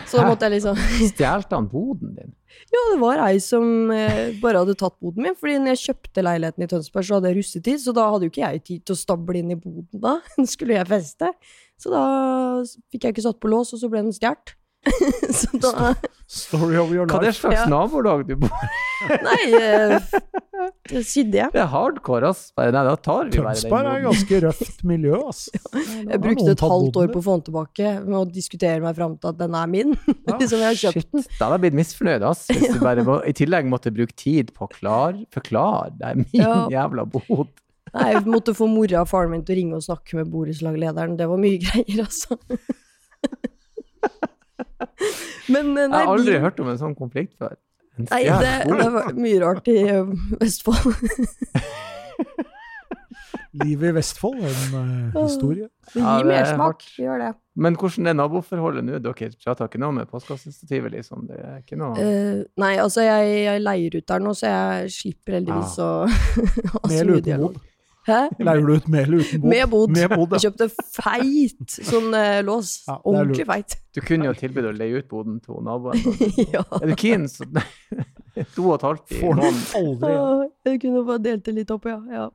[0.08, 0.78] så da måtte jeg liksom
[1.12, 2.32] Stjal han boden din?
[2.72, 5.36] Ja, det var ei som eh, bare hadde tatt boden min.
[5.38, 8.34] Fordi når jeg kjøpte leiligheten i Tønsberg, så hadde jeg russetid, så da hadde jo
[8.34, 10.18] ikke jeg tid til å stable inn i boden da.
[10.54, 11.32] Skulle jeg feste.
[11.82, 12.04] Så da
[12.94, 14.56] fikk jeg ikke satt på lås, og så ble den stjålet.
[15.40, 15.94] så da
[16.32, 17.12] Story of your life.
[17.12, 17.66] Hva er det slags Ja.
[17.68, 18.68] nabolag du bor i?
[19.28, 19.98] Nei, eh,
[20.88, 21.52] det sydde jeg.
[21.52, 22.46] Det er hardcore, ass.
[22.56, 25.42] Nei, da tar vi Tønsberg er den ganske røft miljø, ass.
[26.12, 29.18] Jeg brukte et halvt år på å få den tilbake med å diskutere meg fram
[29.20, 29.92] til at den er min.
[30.40, 31.26] liksom jeg har kjøpt den.
[31.26, 32.46] Shit, da hadde jeg blitt misfornøyd, ass.
[32.54, 35.92] Hvis du bare må, i tillegg måtte bruke tid på å klar, forklare.
[36.00, 36.54] Det er min Ja.
[36.72, 37.52] jævla bod.
[37.92, 41.18] Nei, jeg måtte få mora og faren min til å ringe og snakke med borettslaglederen.
[41.20, 42.40] Det var mye greier, altså.
[45.52, 47.56] Men nei, Jeg har aldri hørt om en sånn konflikt før.
[48.02, 49.78] Nei, det, det var mye rart i
[50.42, 50.96] Vestfold.
[53.62, 54.76] Livet i Vestfold, er en
[55.12, 55.66] uh, historie.
[55.92, 56.86] Det Ja, gir det er mersmak.
[56.96, 57.32] gjør det.
[57.60, 59.00] Men hvordan er naboforholdet nå?
[59.04, 61.26] Dere prater ikke noe med postkassestativet, liksom?
[61.28, 64.94] Det er ikke noe Eh, nei, altså, jeg, jeg leier ut der nå, så jeg
[64.96, 67.60] slipper heldigvis å ha så mye dialog.
[68.08, 68.20] Hæ?
[68.42, 69.50] Leier du ut mel uten bod?
[69.52, 69.92] Med bod.
[69.94, 72.72] Med bod, Jeg kjøpte feit sånn eh, lås.
[72.90, 73.52] Ja, Ordentlig lurt.
[73.54, 73.78] feit.
[73.94, 76.02] Du kunne jo tilbudt å leie ut boden til naboen.
[76.56, 76.64] ja.
[76.82, 77.28] Er du keen,
[78.56, 79.58] To og et halvt i måneden.
[80.66, 82.00] Jeg kunne bare delt det litt opp, ja.
[82.10, 82.30] ja.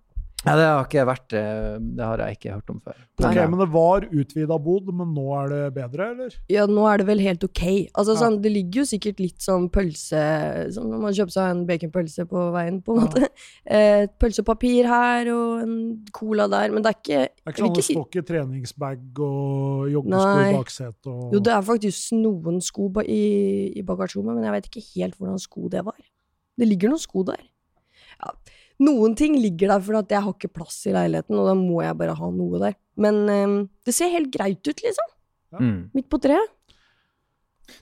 [0.46, 2.96] Ja, det har ikke vært eh, Det har jeg ikke hørt om før.
[3.18, 6.36] Ok, Men, men det var utvida bod, men nå er det bedre, eller?
[6.52, 7.62] Ja, nå er det vel helt ok.
[7.96, 8.20] Altså, Ja.
[8.20, 10.22] sånn, det ligger jo sikkert litt sånn pølse
[10.76, 13.06] Som når man kjøper seg en baconpølse på veien, på en Ja.
[13.08, 13.28] måte.
[13.66, 15.74] Eh, Et pølsepapir her og en
[16.14, 19.90] cola der, men det er ikke Det er ikke sånn det står ikke treningsbag og
[19.90, 24.54] joggesko i baksetet og Jo, det er faktisk noen sko i, i bagasjerommet, men jeg
[24.56, 25.98] vet ikke helt hvordan sko det var.
[26.56, 27.42] Det ligger noen sko der.
[28.22, 28.32] Ja.
[28.86, 31.80] Noen ting ligger der fordi at jeg har ikke plass i leiligheten, og da må
[31.84, 32.76] jeg bare ha noe der.
[33.00, 33.56] Men um,
[33.88, 35.12] det ser helt greit ut, liksom.
[35.54, 35.62] Ja.
[35.96, 36.52] Midt på treet.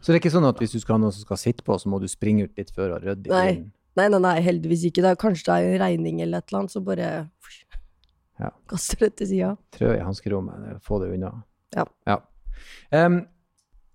[0.00, 1.76] Så det er ikke sånn at hvis du skal ha noen som skal sitte på,
[1.80, 3.64] så må du springe ut litt før og rydde Nei.
[3.94, 5.04] Nei, nei, nei, heldigvis ikke.
[5.04, 7.10] Det er, kanskje det er en regning eller et eller annet, så bare
[8.40, 8.50] Ja.
[8.70, 9.50] kaster det til sida.
[9.76, 11.30] Trø i hanskerommet, få det unna.
[11.74, 12.16] Ja.
[12.94, 13.20] Em,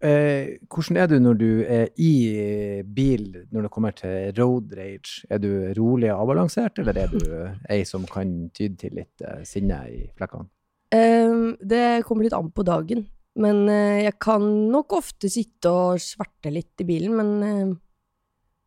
[0.05, 5.25] eh, hvordan er du når du er i bil når det kommer til road rage?
[5.29, 7.21] Er du rolig og avbalansert, eller er du
[7.69, 10.49] ei som kan tyde til litt eh, sinne i flekkene?
[10.95, 13.05] Eh, det kommer litt an på dagen.
[13.39, 17.77] Men eh, jeg kan nok ofte sitte og sverte litt i bilen, men eh,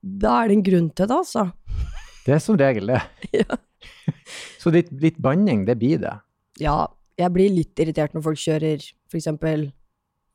[0.03, 1.49] da er det en grunn til det, altså.
[2.25, 3.03] Det er som regel det.
[3.42, 3.59] Ja.
[4.62, 6.12] Så litt, litt banning, det blir det.
[6.62, 6.87] Ja,
[7.18, 8.85] jeg blir litt irritert når folk kjører
[9.18, 9.64] eksempel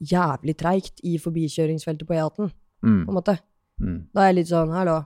[0.04, 2.52] jævlig treigt i forbikjøringsfeltet på E18,
[2.84, 3.40] Mm, på en måte.
[3.82, 4.08] mm.
[4.14, 5.06] Da er jeg litt sånn, hallo,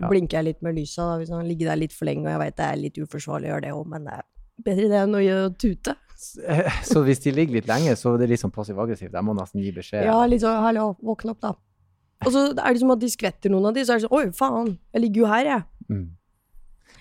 [0.00, 0.08] Ja.
[0.08, 2.38] blinker jeg litt med lysa da, hvis han ligger der litt for lenge, og jeg
[2.38, 4.22] vet det er litt uforsvarlig å gjøre det òg, men det er
[4.62, 5.96] bedre det enn å tute.
[6.82, 9.12] Så hvis de ligger litt lenge, så er det litt sånn passiv-aggressivt.
[9.12, 10.04] Jeg må nesten gi beskjed.
[10.04, 11.54] Ja, litt sånn 'hallo, våkne opp', da.
[12.26, 14.18] Og så er det som at de skvetter noen av de, så er det sånn
[14.18, 15.64] 'oi, faen, jeg ligger jo her, jeg'.
[15.90, 16.08] Mm.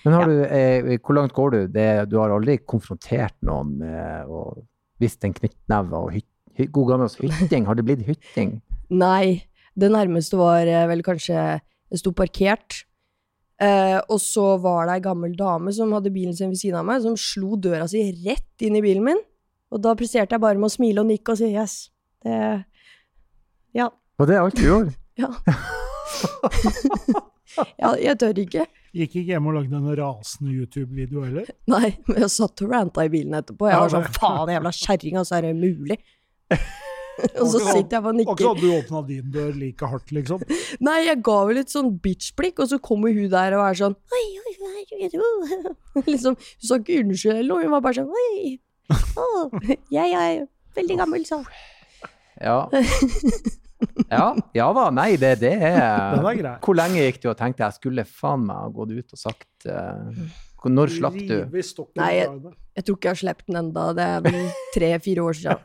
[0.06, 1.68] Men har du, eh, hvor langt går du?
[1.68, 4.64] Det, du har aldri konfrontert noen med å
[5.00, 6.24] vist en knyttneve og hyt, hy,
[6.66, 7.68] god gammel hytting?
[7.68, 8.60] Har det blitt hytting?
[8.90, 9.44] Nei.
[9.78, 12.82] Det nærmeste var eh, vel kanskje Jeg sto parkert,
[13.64, 16.88] eh, og så var det ei gammel dame som hadde bilen sin ved siden av
[16.90, 19.22] meg, som slo døra si rett inn i bilen min.
[19.72, 21.78] Og da presterte jeg bare med å smile og nikke og si yes.
[22.26, 22.40] Det
[23.78, 23.88] Ja.
[24.18, 24.98] Og det er alt du gjorde?
[25.18, 25.32] Ja.
[27.82, 28.68] ja, jeg tør ikke.
[28.98, 31.48] Gikk ikke hjem og lagde en rasende YouTube-video heller?
[31.70, 33.70] Nei, men jeg satt og ranta i bilen etterpå.
[33.72, 35.98] Jeg var sånn faen, jævla kjerring, altså, er det mulig?
[36.52, 38.44] Og så sitter jeg bare og Akkurat nikker.
[38.46, 40.44] som du åpna din dør like hardt, liksom.
[40.88, 43.96] Nei, jeg ga vel et sånn bitch-blikk, og så kommer hun der og er sånn
[43.98, 48.04] Oi, oi, oi, oi, oi Liksom, Hun sa ikke unnskyld eller noe, hun var bare
[48.04, 48.58] sånn Oi,
[49.18, 50.46] oi jeg er
[50.78, 51.42] veldig gammel, så.
[52.40, 52.60] Ja.
[54.10, 54.84] Ja, ja da.
[54.94, 56.60] Nei, det, det er er.
[56.64, 59.68] Hvor lenge gikk du og tenkte jeg skulle faen meg ha gått ut og sagt
[59.68, 61.36] hvor- Når slapp du?
[61.96, 62.54] Nei, jeg.
[62.78, 63.84] Jeg tror ikke jeg har sluppet den enda.
[63.94, 64.38] Det er vel
[64.74, 65.58] tre-fire år siden.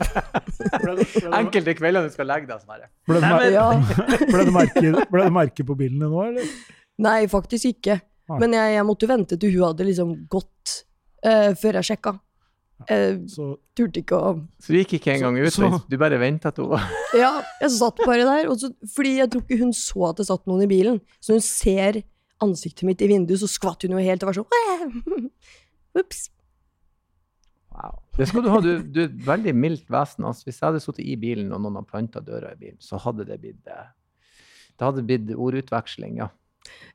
[1.41, 2.89] Enkelte kvelder du skal legge deg sånn her.
[3.09, 3.67] ble det, mer- Ja.
[4.33, 6.45] ble det, merke, ble det merke på bilen din nå, eller?
[7.03, 8.01] Nei, faktisk ikke.
[8.33, 10.77] Men jeg, jeg måtte vente til hun hadde liksom gått
[11.27, 12.15] uh, før jeg sjekka.
[12.89, 13.45] Jeg Så
[13.79, 16.81] turte ikke å Så du gikk ikke engang ut, Så- du bare venta til hun
[17.15, 18.49] Ja, jeg satt bare der.
[18.51, 21.01] Og så, fordi jeg tror ikke hun så at det satt noen i bilen.
[21.21, 22.01] Så hun ser
[22.45, 25.29] ansiktet mitt i vinduet, så skvatt hun jo helt og var sånn
[26.03, 26.29] Ops.
[27.73, 28.03] Wow.
[28.19, 28.59] Det skal du ha.
[28.61, 30.27] Du, du er et veldig mildt vesen.
[30.29, 32.99] Altså, hvis jeg hadde sittet i bilen og noen hadde planta døra i bilen, så
[33.01, 33.87] hadde det blitt eh,
[34.77, 36.27] Det hadde blitt ordutveksling, ja.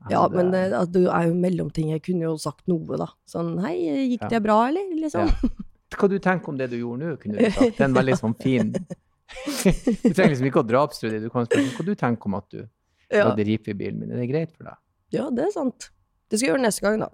[0.05, 0.13] Hadde...
[0.13, 1.89] Ja, men det, altså, det er jo mellomting.
[1.95, 3.10] Jeg kunne jo sagt noe, da.
[3.25, 3.73] Sånn hei,
[4.13, 4.86] gikk det bra, eller?
[5.01, 5.33] Liksom.
[5.33, 5.51] Ja.
[5.97, 7.73] Hva du tenker om det du gjorde nå, kunne du sagt.
[7.77, 11.21] Det er en veldig sånn fin Du trenger liksom ikke å drapstrue det.
[11.25, 12.60] Du kan spørre hva du tenker om at du
[13.07, 13.23] Ja.
[13.29, 14.12] lagde ripe i bilen min.
[14.12, 14.77] Er det greit for deg?
[15.13, 15.89] Ja, det er sant.
[16.28, 17.12] Det skal jeg gjøre neste gang, da.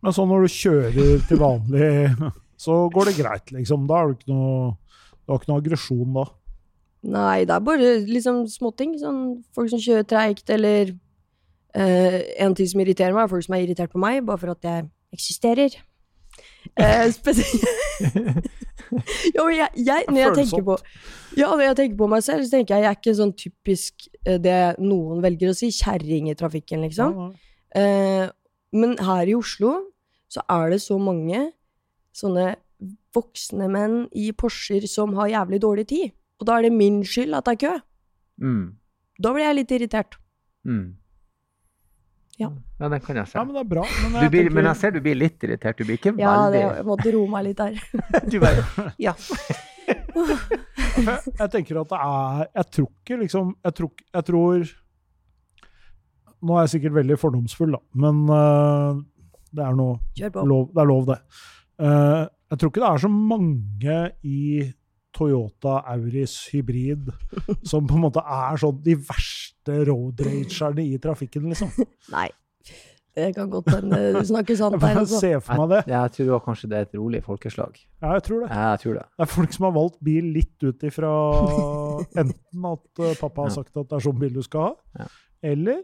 [0.00, 1.88] Men sånn når du kjører til vanlig,
[2.64, 3.86] så går det greit, liksom.
[3.88, 4.74] Da har du ikke noe,
[5.24, 6.26] du har ikke noe aggresjon da.
[7.10, 8.98] Nei, det er bare liksom småting.
[9.00, 9.20] Sånn
[9.56, 10.92] folk som kjører treigt, eller
[11.72, 14.52] eh, En ting som irriterer meg, er folk som er irritert på meg bare for
[14.52, 15.78] at jeg eksisterer.
[16.76, 17.64] Eh, spesielt
[19.36, 20.76] Jo, jeg, jeg, når jeg tenker på
[21.38, 24.08] Ja, når jeg tenker på meg selv, så tenker jeg jeg er ikke sånn typisk
[24.24, 27.30] eh, det noen velger å si, kjerring i trafikken, liksom.
[27.78, 28.26] Eh,
[28.74, 29.76] men her i Oslo
[30.30, 31.48] så er det så mange
[32.16, 32.52] sånne
[33.14, 36.14] voksne menn i Porscher som har jævlig dårlig tid.
[36.40, 37.72] Og da er det min skyld at det er kø.
[38.40, 38.64] Mm.
[39.20, 40.16] Da blir jeg litt irritert.
[40.66, 40.96] Mm.
[42.40, 42.48] Ja.
[42.80, 43.36] ja, den kan jeg se.
[43.36, 43.82] ja, men det er bra.
[43.84, 45.76] Men jeg blir, tenker, men jeg ser du blir litt irritert.
[45.76, 47.76] Du blir ikke Ja, det, Ja, jeg måtte roe meg litt der.
[48.32, 48.64] Du bare
[49.08, 49.12] Ja.
[49.90, 54.68] jeg, jeg tenker at det er Jeg tror ikke liksom Jeg tror, jeg tror
[56.40, 59.00] Nå er jeg sikkert veldig fordomsfull, da, men uh,
[59.52, 59.98] det er noe
[60.48, 61.18] lov, det er lov, det.
[61.76, 64.38] Uh, jeg tror ikke det er så mange i
[65.12, 67.10] Toyota Auris hybrid
[67.66, 71.70] som på en måte er sånn de verste road ragerne i trafikken, liksom.
[72.16, 72.28] Nei.
[73.10, 75.18] Det kan godt hende du snakker sant der, Jeg altså.
[75.20, 75.80] Se for meg det.
[75.90, 77.80] Jeg, jeg tror kanskje det er et rolig folkeslag.
[78.00, 78.50] Ja, jeg tror det.
[78.54, 79.06] Jeg tror det.
[79.18, 81.10] Det er folk som har valgt bil litt ut ifra
[82.22, 85.08] enten at eh, pappa har sagt at det er sånn bil du skal ha, Ja.
[85.52, 85.82] eller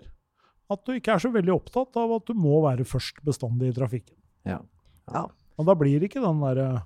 [0.70, 3.76] at du ikke er så veldig opptatt av at du må være først bestandig i
[3.76, 4.16] trafikken.
[4.46, 4.60] Ja.
[5.12, 5.26] Ja.
[5.58, 6.80] Og da blir det ikke den derre er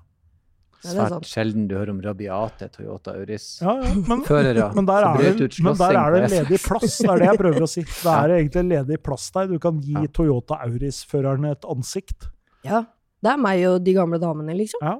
[0.81, 3.45] Svært ja, sjelden du hører om rabiate Toyota Auris.
[3.61, 6.97] Ja, ja, men, men, der er det, men der er det ledig plass.
[6.97, 7.83] Det er det jeg prøver å si.
[8.01, 9.51] Det er egentlig ledig plass der.
[9.51, 10.07] Du kan gi Ja.
[10.17, 12.31] Toyota Auris-førerne et ansikt.
[12.65, 12.81] Ja.
[13.21, 14.81] Det er meg og de gamle damene, liksom.
[14.81, 14.97] Ja.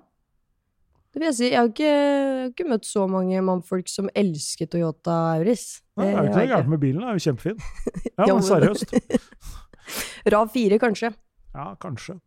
[1.12, 1.48] Det vil jeg si.
[1.50, 5.66] Jeg har ikke, jeg har ikke møtt så mange mannfolk som elsker Toyota Auris.
[5.98, 7.58] Det er jo ikke noe gærent med bilen, den er jo kjempefin.
[8.22, 8.94] Ja, men seriøst.
[10.30, 11.12] RAV4, kanskje.
[11.58, 12.20] Ja, kanskje.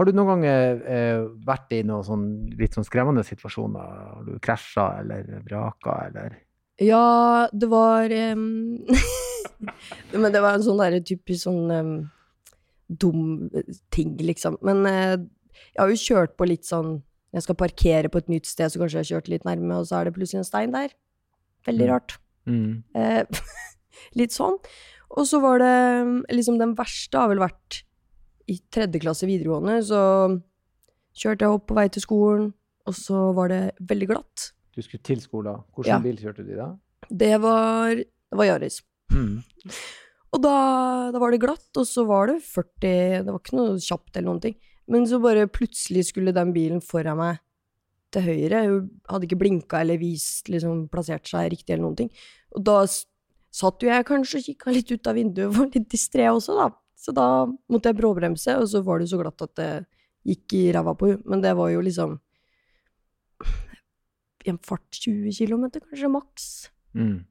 [0.00, 0.44] Har du noen gang
[0.88, 2.22] eh, vært i noen sånn,
[2.56, 3.90] litt sånn skremmende situasjoner?
[4.14, 6.38] Har du krasja eller vraka eller
[6.80, 8.80] Ja, det var um...
[10.22, 11.90] Men det var en sånn derre typisk sånn um,
[12.88, 13.50] dum
[13.92, 14.56] ting, liksom.
[14.64, 15.18] Men uh,
[15.74, 17.02] jeg har jo kjørt på litt sånn
[17.36, 19.84] Jeg skal parkere på et nytt sted, så kanskje jeg har kjørt litt nærme, og
[19.90, 20.96] så er det plutselig en stein der.
[21.68, 21.92] Veldig Mm.
[21.92, 22.16] rart.
[22.48, 22.72] mm.
[22.96, 23.44] Uh,
[24.18, 24.56] litt sånn.
[25.12, 25.76] Og så var det
[26.32, 27.82] liksom den verste har vel vært
[28.50, 30.00] i tredje klasse videregående, så
[31.16, 32.48] kjørte jeg opp på vei til skolen,
[32.88, 34.50] og så var det veldig glatt.
[34.74, 35.62] Du skulle til skolen.
[35.76, 35.98] Hvilken Ja.
[36.02, 36.70] bil kjørte du i da?
[37.10, 37.94] Det var
[38.30, 38.80] Det var Yaris.
[39.10, 39.42] Mm.
[40.32, 43.78] Og da, da var det glatt, og så var det 40 Det var ikke noe
[43.82, 44.54] kjapt eller noen ting.
[44.86, 47.40] Men så bare plutselig skulle den bilen foran meg
[48.14, 48.60] til høyre.
[48.68, 52.10] Hun hadde ikke blinka eller vist, liksom plassert seg riktig eller noen ting.
[52.54, 56.30] Og da satt jo jeg kanskje og kikka litt ut av vinduet, var litt distré
[56.30, 56.70] også, da.
[57.00, 59.70] Så da måtte jeg bråbremse, og så var det jo så glatt at det
[60.28, 61.24] gikk i ræva på henne.
[61.32, 62.18] Men det var jo liksom
[64.44, 66.46] i en fart 20 km, kanskje maks.
[66.96, 67.24] Mm.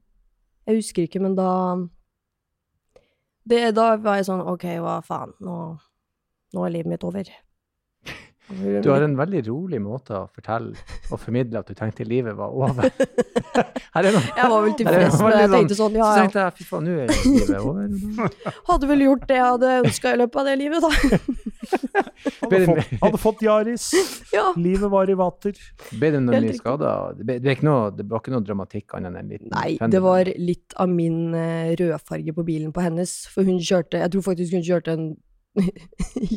[0.70, 1.52] Jeg husker ikke, men da
[3.50, 5.56] det, Da var jeg sånn OK, hva faen, nå,
[6.54, 7.30] nå er livet mitt over.
[8.50, 10.74] Du har en veldig rolig måte å fortelle
[11.14, 12.90] og formidle at du tenkte livet var over.
[13.94, 14.24] Her er noe.
[14.26, 15.42] Jeg var vel tilfreds med det.
[15.44, 16.10] Jeg tenkte sånn, ja, ja.
[16.10, 18.26] Så tenkte jeg fy faen, nå er livet over.
[18.72, 20.92] Hadde vel gjort det jeg hadde ønska i løpet av det livet, da.
[22.40, 23.86] Hadde fått, hadde fått Yaris.
[24.34, 24.50] Ja.
[24.60, 25.62] Livet var i vater.
[25.94, 27.16] Ble det noen nye mye skader?
[27.16, 29.54] Det, ble, det, ble ikke noe, det var ikke noe dramatikk annet enn en liten
[29.54, 29.94] Nei, fender.
[29.94, 34.14] det var litt av min eh, rødfarge på bilen på hennes, for hun kjørte Jeg
[34.16, 35.10] tror faktisk hun kjørte en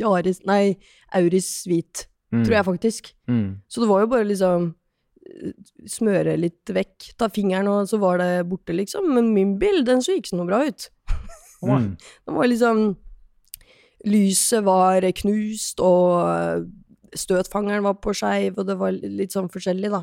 [0.00, 0.76] Yaris Nei,
[1.14, 2.46] Auris hvit, Mm.
[2.46, 3.08] tror jeg faktisk.
[3.28, 3.58] Mm.
[3.68, 4.62] Så det var jo bare liksom
[5.28, 5.50] eh,
[5.84, 9.10] smøre litt vekk, ta fingeren, og så var det borte, liksom.
[9.12, 10.88] Men min bil, den så ikke så noe bra ut.
[11.62, 11.92] Mm.
[12.26, 12.78] Den var liksom
[14.08, 16.64] Lyset var knust, og eh,
[17.14, 20.00] støtfangeren var på skeiv, og det var litt sånn forskjellig, da.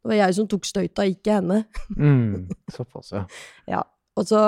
[0.00, 1.58] Det var jeg som tok støyta, ikke henne.
[1.98, 2.46] Mm.
[2.78, 3.12] Såpass,
[3.68, 3.82] ja.
[4.16, 4.40] Og så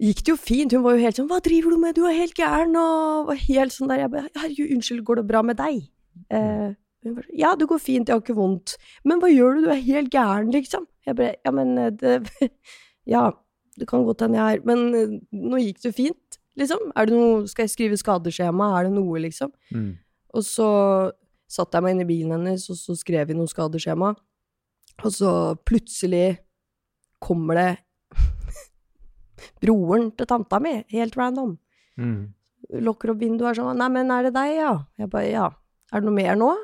[0.00, 0.72] gikk det jo fint.
[0.72, 1.94] Hun var jo helt sånn 'Hva driver du med?
[1.94, 3.98] Du er helt gæren.' Og var helt sånn der.
[3.98, 5.88] Jeg bare 'Herregud, unnskyld, går det bra med deg?'
[6.30, 9.60] Eh, hun bare 'Ja, det går fint, jeg har ikke vondt.' 'Men hva gjør du?
[9.64, 10.86] Du er helt gæren', liksom.
[11.06, 12.26] Jeg bare 'Ja, men eh, det
[13.06, 13.30] Ja,
[13.78, 16.92] det kan godt hende jeg er Men eh, nå gikk det fint, liksom.
[16.96, 18.78] Er det noe Skal jeg skrive skadeskjema?
[18.78, 19.52] Er det noe, liksom?
[19.72, 19.98] Mm.
[20.34, 21.12] Og så
[21.48, 24.16] satte jeg meg inn i bilen hennes, og så skrev vi noe skadeskjema.
[25.04, 26.38] Og så plutselig
[27.22, 27.85] kommer det
[29.62, 31.56] broren til tanta mi, helt random.
[31.98, 32.32] Mm.
[32.82, 35.46] Lukker opp vinduet og er sånn 'Nei, men er det deg, ja?' Jeg bare 'Ja.
[35.92, 36.56] Er det noe mer nå?'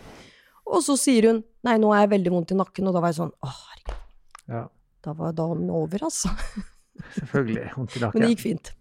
[0.72, 3.10] Og så sier hun 'Nei, nå er jeg veldig vondt i nakken', og da var
[3.12, 3.96] jeg sånn 'Å, herregud'.
[4.48, 4.66] Ja,
[5.02, 6.28] Da var dagen over, altså.
[7.16, 7.70] selvfølgelig.
[7.76, 8.20] Vondt i nakken.
[8.20, 8.72] Men det gikk fint.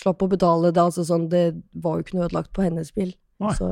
[0.00, 3.12] Slapp å betale det, altså sånn, det var jo ikke noe ødelagt på hennes bil.
[3.58, 3.68] Så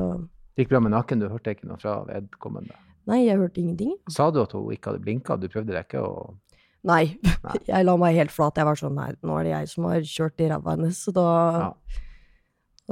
[0.55, 2.75] Det gikk bra med nakken, du hørte ikke noe fra vedkommende.
[3.07, 3.95] nei, jeg hørte ingenting.
[4.09, 5.37] Sa du at hun ikke hadde blinka?
[5.39, 5.99] Du prøvde ikke?
[6.05, 6.35] Og...
[6.83, 7.17] Nei.
[7.43, 7.55] Nei.
[7.71, 8.57] Jeg la meg helt flat.
[8.59, 11.13] Jeg var sånn Nei, nå er det jeg som har kjørt i ræva hennes, så
[11.15, 11.25] da,
[11.57, 11.71] Ja.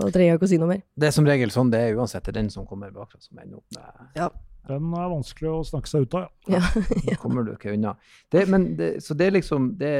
[0.01, 0.81] da trenger jeg ikke å si noe mer.
[0.97, 2.23] Det er som regel sånn det er uansett.
[2.25, 5.87] Det er den som kommer bakfra som ender opp med Den er vanskelig å snakke
[5.91, 6.59] seg ut av, ja.
[7.05, 7.15] Ja.
[7.21, 7.93] Kommer du ikke unna.
[8.33, 9.93] Det, men det, så det er liksom det,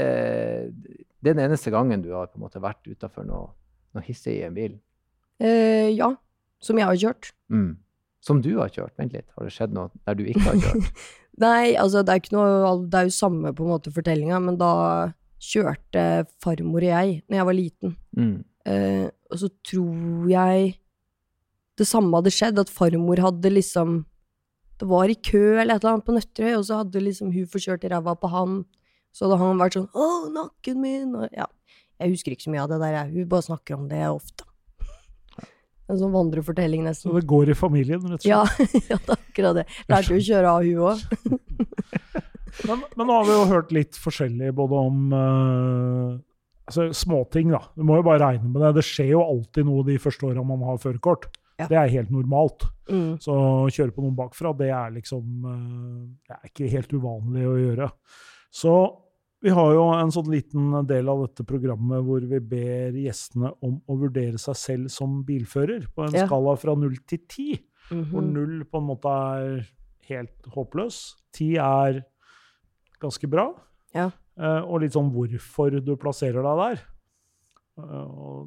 [1.21, 3.51] det er den eneste gangen du har på en måte vært utafor noe,
[3.93, 4.79] noe hissig i en bil?
[5.37, 6.09] Eh, ja.
[6.63, 7.29] Som jeg har kjørt.
[7.53, 7.75] Mm.
[8.25, 8.95] Som du har kjørt?
[8.97, 11.03] Vent litt, har det skjedd noe der du ikke har kjørt?
[11.45, 14.71] Nei, altså det er noe Det er jo samme på en måte fortellinga, men da
[15.45, 17.95] kjørte farmor og jeg når jeg var liten.
[18.17, 18.35] Mm.
[18.65, 20.73] Eh, og så tror jeg
[21.75, 24.05] det samme hadde skjedd, at farmor hadde liksom
[24.79, 27.45] Det var i kø eller et eller annet på Nøtterøy, og så hadde liksom hun
[27.47, 28.57] forkjørt ræva på han.
[29.15, 31.45] Så hadde han vært sånn 'Å, nakken min!' Og, ja.
[31.99, 33.13] Jeg husker ikke så mye av det der, jeg.
[33.13, 34.43] Hun bare snakker om det ofte.
[35.85, 37.11] En sånn vandrefortelling, nesten.
[37.11, 38.29] Så det går i familien, rett og slett.
[38.31, 38.41] Ja,
[38.91, 39.65] ja, det er akkurat det.
[39.91, 41.03] Lærte jo å kjøre av hun òg.
[42.63, 46.13] Men, men nå har vi jo hørt litt forskjellig både om uh,
[46.69, 47.59] altså, småting, da.
[47.75, 48.69] Du må jo bare regne med det.
[48.77, 51.27] Det skjer jo alltid noe de første åra man har førerkort.
[51.59, 51.67] Ja.
[51.67, 52.63] Det er helt normalt.
[52.87, 53.17] Mm.
[53.23, 57.43] Så å kjøre på noen bakfra, det er liksom uh, Det er ikke helt uvanlig
[57.49, 57.89] å gjøre.
[58.55, 58.75] Så
[59.45, 63.77] vi har jo en sånn liten del av dette programmet hvor vi ber gjestene om
[63.87, 66.25] å vurdere seg selv som bilfører på en Ja.
[66.25, 67.47] skala fra null til ti.
[67.89, 68.33] Hvor Mhm.
[68.33, 69.67] null på en måte er
[70.09, 71.13] helt håpløs.
[71.31, 72.03] Ti er
[72.99, 73.53] ganske bra.
[73.93, 74.09] Ja.
[74.37, 76.81] Eh, og litt sånn hvorfor du plasserer deg der.
[77.77, 78.45] Eh,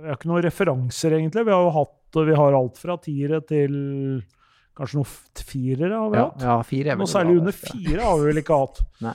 [0.00, 1.44] vi har ikke noen referanser, egentlig.
[1.44, 4.24] Vi har jo hatt vi har alt fra tiere til
[4.74, 5.92] kanskje noen firere.
[5.94, 6.40] har vi Ja, hatt.
[6.40, 8.80] ja, fire er vel Noe særlig under fire har vi vel ikke hatt.
[9.02, 9.14] Nei.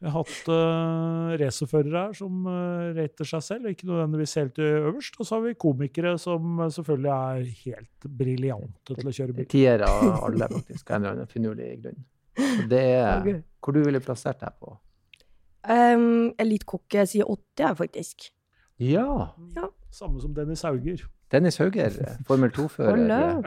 [0.00, 5.18] Vi har hatt uh, racerførere her som uh, rater seg selv, ikke nødvendigvis helt øverst.
[5.20, 9.48] Og så har vi komikere som eh, selvfølgelig er helt briljante til å kjøre bil.
[9.52, 12.00] Tier av alle, faktisk, av en eller annen finurlig grunn.
[12.40, 13.42] Så det er okay.
[13.60, 14.72] hvor du ville plassert deg på.
[15.68, 18.30] Um, er jeg sier 80, jeg, faktisk.
[18.80, 19.28] Ja.
[19.92, 21.04] Samme som Dennis Hauger.
[21.30, 23.44] Dennis Hauger, Formel 2-fører.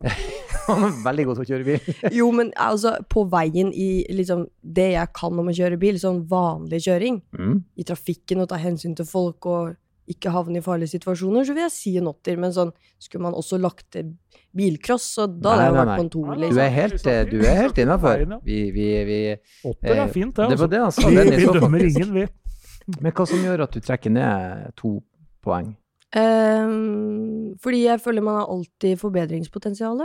[0.70, 1.96] Han er veldig god til å kjøre bil.
[2.18, 6.22] Jo, men altså, på veien i liksom det jeg kan om å kjøre bil, sånn
[6.30, 7.58] vanlig kjøring, Mm.
[7.76, 9.74] i trafikken og ta hensyn til folk og
[10.10, 12.36] ikke havne i farlige situasjoner, så vil jeg si en åtter.
[12.38, 12.70] Men sånn,
[13.02, 14.12] skulle man også lagt til
[14.56, 16.36] bilcross, så da hadde jeg jo vært på en nei.
[16.36, 16.60] Du liksom.
[16.62, 18.22] er helt, eh, du er helt innafor.
[18.46, 19.18] Vi, vi, vi
[19.66, 20.46] Åtter eh, er fint, det.
[20.46, 20.68] Altså.
[20.70, 22.26] det sa, Vi, vi dømmer ingen, vi.
[23.02, 25.00] Men hva som gjør at du trekker ned to
[25.44, 25.74] poeng?
[26.16, 29.98] Um, fordi jeg føler man har alltid forbedringspotensial.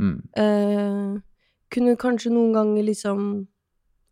[0.00, 0.16] Mm.
[0.40, 1.20] Eh,
[1.70, 3.24] kunne kanskje noen ganger liksom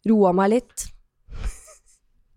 [0.08, 0.86] roa meg litt.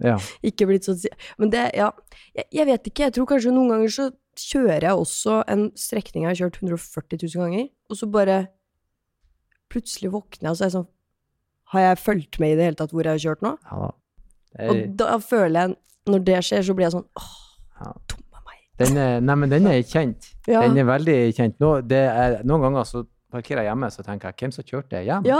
[0.01, 0.15] Ja.
[0.41, 0.97] Ikke blitt sånn
[1.37, 1.91] Men det, ja
[2.33, 3.03] jeg, jeg vet ikke.
[3.05, 4.07] Jeg tror kanskje noen ganger så
[4.41, 8.37] kjører jeg også en strekning jeg har kjørt 140 000 ganger, og så bare
[9.69, 10.87] plutselig våkner jeg, og så er jeg sånn
[11.75, 13.51] Har jeg fulgt med i det hele tatt hvor jeg har kjørt nå?
[13.67, 13.91] ja da.
[14.71, 15.75] Og da føler jeg
[16.15, 17.29] Når det skjer, så blir jeg sånn Åh,
[17.85, 17.93] Ja.
[18.15, 18.57] dumme meg.
[18.81, 20.31] Den er, nei, men den er kjent.
[20.49, 20.63] Ja.
[20.65, 21.59] Den er veldig kjent.
[21.61, 25.25] Nå, det er, noen ganger så parkerer hjemme, så tenker jeg hvem som kjørte hjem?
[25.31, 25.39] Ja,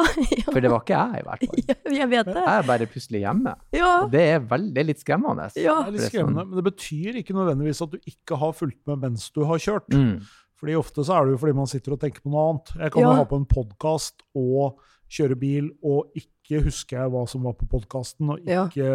[0.49, 1.63] For det var ikke jeg, i hvert fall.
[1.69, 2.35] ja, jeg vet det.
[2.41, 3.55] Jeg er bare plutselig hjemme.
[3.77, 3.91] Ja.
[4.11, 5.49] Det er, veldig, det er litt skremmende.
[5.59, 5.77] Ja.
[5.83, 8.39] Det er litt det er skremmende, sånn- men det betyr ikke nødvendigvis at du ikke
[8.41, 9.91] har fulgt med mens du har kjørt.
[9.93, 10.15] Mm.
[10.61, 12.73] Fordi ofte så er det jo fordi man sitter og tenker på noe annet.
[12.77, 13.11] Jeg kan Ja.
[13.11, 14.77] jo ha på en podkast og
[15.11, 18.67] kjøre bil, og ikke husker jeg hva som var på podkasten, og Ja.
[18.69, 18.91] ikke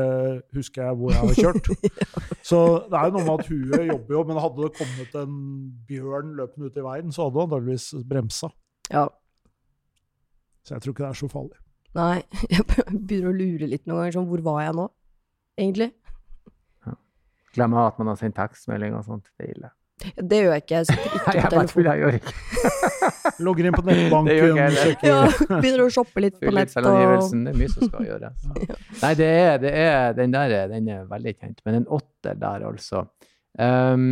[0.57, 1.69] husker jeg hvor jeg har kjørt.
[2.47, 5.35] Så det er jo noe med at huet jobber jo, men hadde det kommet en
[5.91, 8.49] bjørn løpende ut i veien, så hadde du antakeligvis bremsa.
[8.93, 9.07] Ja.
[10.67, 11.59] Så jeg tror ikke det er så farlig.
[11.97, 12.23] Nei,
[12.53, 14.17] jeg begynner å lure litt noen ganger.
[14.19, 14.89] Sånn, hvor var jeg nå,
[15.59, 15.93] egentlig?
[17.57, 19.31] Glemmer at man har sendt tekstmelding og sånt.
[19.39, 19.71] Det er ille.
[20.21, 20.81] Det gjør jeg ikke.
[20.83, 21.87] Jeg sitter ikke på bare tuller, telefonen.
[21.87, 24.67] jeg gjør ikke Logger inn på nettbanken,
[25.09, 25.17] Ja,
[25.49, 26.85] begynner å shoppe litt på nett og.
[26.85, 28.45] Det er mye som skal gjøres.
[29.01, 31.63] Nei, det er, det er, den der er- den er veldig kjent.
[31.65, 33.07] Men en åtter der, altså.
[33.57, 34.07] Um,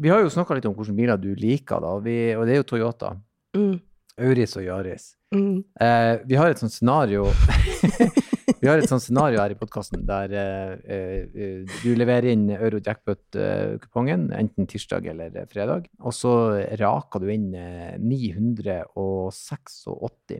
[0.00, 1.94] vi har jo snakka litt om hvilke biler du liker, da.
[2.04, 3.14] Vi, og det er jo Toyota.
[3.56, 3.76] Mm,
[4.20, 5.04] Auris og Yaris.
[5.34, 5.64] mm.
[5.80, 7.26] Eh, vi har et sånt scenario
[8.60, 14.30] Vi har et sånt scenario her i podkasten der eh, eh, du leverer inn Euro-jackpot-kupongen
[14.36, 16.32] enten tirsdag eller fredag, og så
[16.80, 19.86] raker du inn eh, 986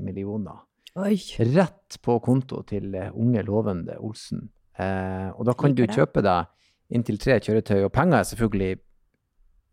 [0.05, 0.59] millioner
[0.99, 1.17] Oi.
[1.55, 4.49] rett på konto til eh, unge, lovende Olsen.
[4.77, 6.51] Eh, og da kan du kjøpe deg
[6.91, 8.81] inntil tre kjøretøy, og penger er selvfølgelig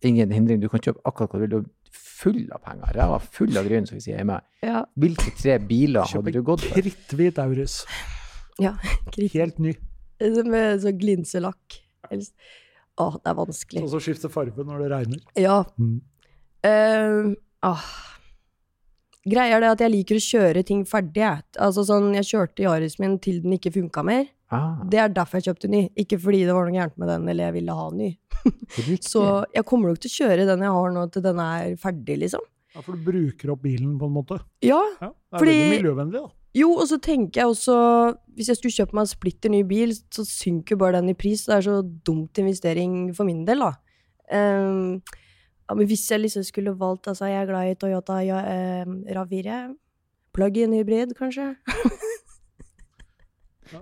[0.05, 0.61] ingen hindring.
[0.61, 1.65] Du kan kjøpe akkurat hva du vil.
[1.93, 2.93] Full av penger.
[2.97, 4.39] Ræva full av grunn, som vi sier hjemme.
[4.65, 4.83] Ja.
[4.97, 6.81] Hvilke tre biler hadde du gått for?
[6.81, 7.81] kritthvit Aurus.
[8.61, 8.73] Ja,
[9.13, 9.35] kritt.
[9.35, 9.75] Helt ny.
[10.49, 11.79] Med sånn glinselakk.
[12.09, 13.83] Å, det er vanskelig.
[13.83, 15.25] Sånn som skifter farge når det regner.
[15.37, 15.59] Ja.
[15.77, 15.99] Mm.
[16.65, 17.35] Uh,
[17.67, 17.85] ah.
[19.27, 21.27] Greia er det at jeg liker å kjøre ting ferdig.
[21.59, 24.25] Altså sånn, jeg kjørte Yarisen min til den ikke funka mer.
[24.49, 25.81] Ah, Det er derfor jeg kjøpte ny.
[25.99, 28.11] Ikke fordi det var noe gærent med den, eller jeg ville ha ny.
[29.11, 32.19] Så jeg kommer nok til å kjøre den jeg har nå, til den er ferdig,
[32.23, 32.45] liksom.
[32.75, 34.37] Ja, for du bruker opp bilen på en måte.
[34.63, 36.33] Ja, Ja, det er Fordi- veldig miljøvennlig, da.
[36.57, 37.73] Jo, og så tenker jeg også
[38.33, 41.43] Hvis jeg skulle kjøpt meg en splitter ny bil, så synker bare den i pris.
[41.45, 43.73] Det er så dumt investering for min del, da.
[44.31, 45.01] Um,
[45.67, 48.85] ja, men hvis jeg liksom skulle valgt Altså, jeg er glad i Toyota ja, eh,
[49.13, 49.75] RAV4.
[50.33, 51.55] Plug-in hybrid, kanskje?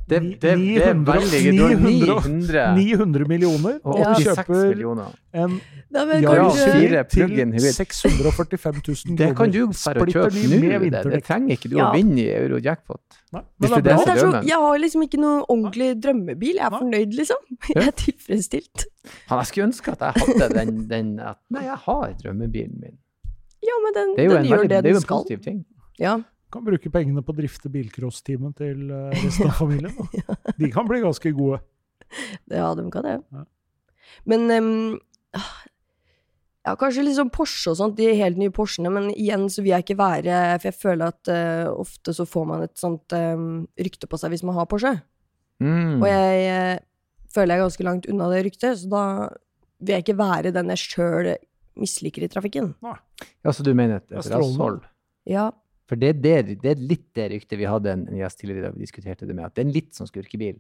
[0.10, 4.13] det, det, det er veldig Du har 900 900 900 millioner, og Ja.
[4.15, 5.12] 86 kjøper millioner.
[5.34, 5.60] en
[6.74, 10.89] fire til 645 000 Det kan du bare kjøpe nå.
[10.91, 11.89] Det, det trenger ikke du Ja.
[11.91, 13.02] å vinne i Euro-jackpot.
[13.36, 16.56] Nei, men det det Men det så, jeg har liksom ikke noen ordentlig drømmebil.
[16.56, 16.80] Jeg er Nei.
[16.80, 17.38] fornøyd, liksom.
[17.76, 18.86] Jeg er tilfredsstilt.
[19.30, 22.98] Han, jeg skulle ønske at jeg hadde den, den at, Nei, jeg har drømmebilen min.
[23.65, 24.50] Ja, men den, Det er jo den skal.
[24.50, 25.17] gjør veldig, det det er jo den en skal.
[25.24, 25.65] positiv ting.
[26.00, 26.15] Ja.
[26.53, 29.93] Kan bruke pengene på å drifte bilcross-teamet til eh, resten av familien.
[29.97, 30.38] Da.
[30.60, 31.62] De kan bli ganske gode.
[32.51, 33.19] Ja, de kan det.
[33.34, 33.45] Ja.
[34.29, 34.99] Men um,
[36.65, 39.86] Ja, kanskje sånn Porsche og sånt, de helt nye Porschene, men igjen så vil jeg
[39.86, 44.10] ikke være For jeg føler at uh, ofte så får man et sånt um, rykte
[44.10, 44.95] på seg hvis man har Porsche.
[45.62, 46.01] Mm.
[46.01, 46.86] Og jeg uh,
[47.34, 49.03] føler jeg er ganske langt unna det ryktet, så da
[49.84, 51.36] vil jeg ikke være den jeg sjøl
[51.79, 52.71] misliker i trafikken.
[53.43, 54.81] Ja, så du mener et, rasshold?
[55.29, 55.49] Ja.
[55.89, 58.74] For det, det, det er litt det ryktet vi hadde en, en gjest tidligere da
[58.74, 60.56] vi diskuterte det med, at det er en litt sånn skurkebil.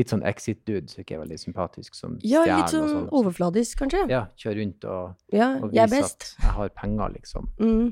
[0.00, 3.10] Litt sånn exit-dude som ikke er veldig sympatisk, som ja, stjern litt sånn og sånt.
[3.18, 4.06] overfladisk, kanskje.
[4.08, 6.30] Ja, kjøre rundt og, Ja, og jeg viser best.
[6.38, 7.50] at jeg har penger, liksom.
[7.60, 7.90] Mm.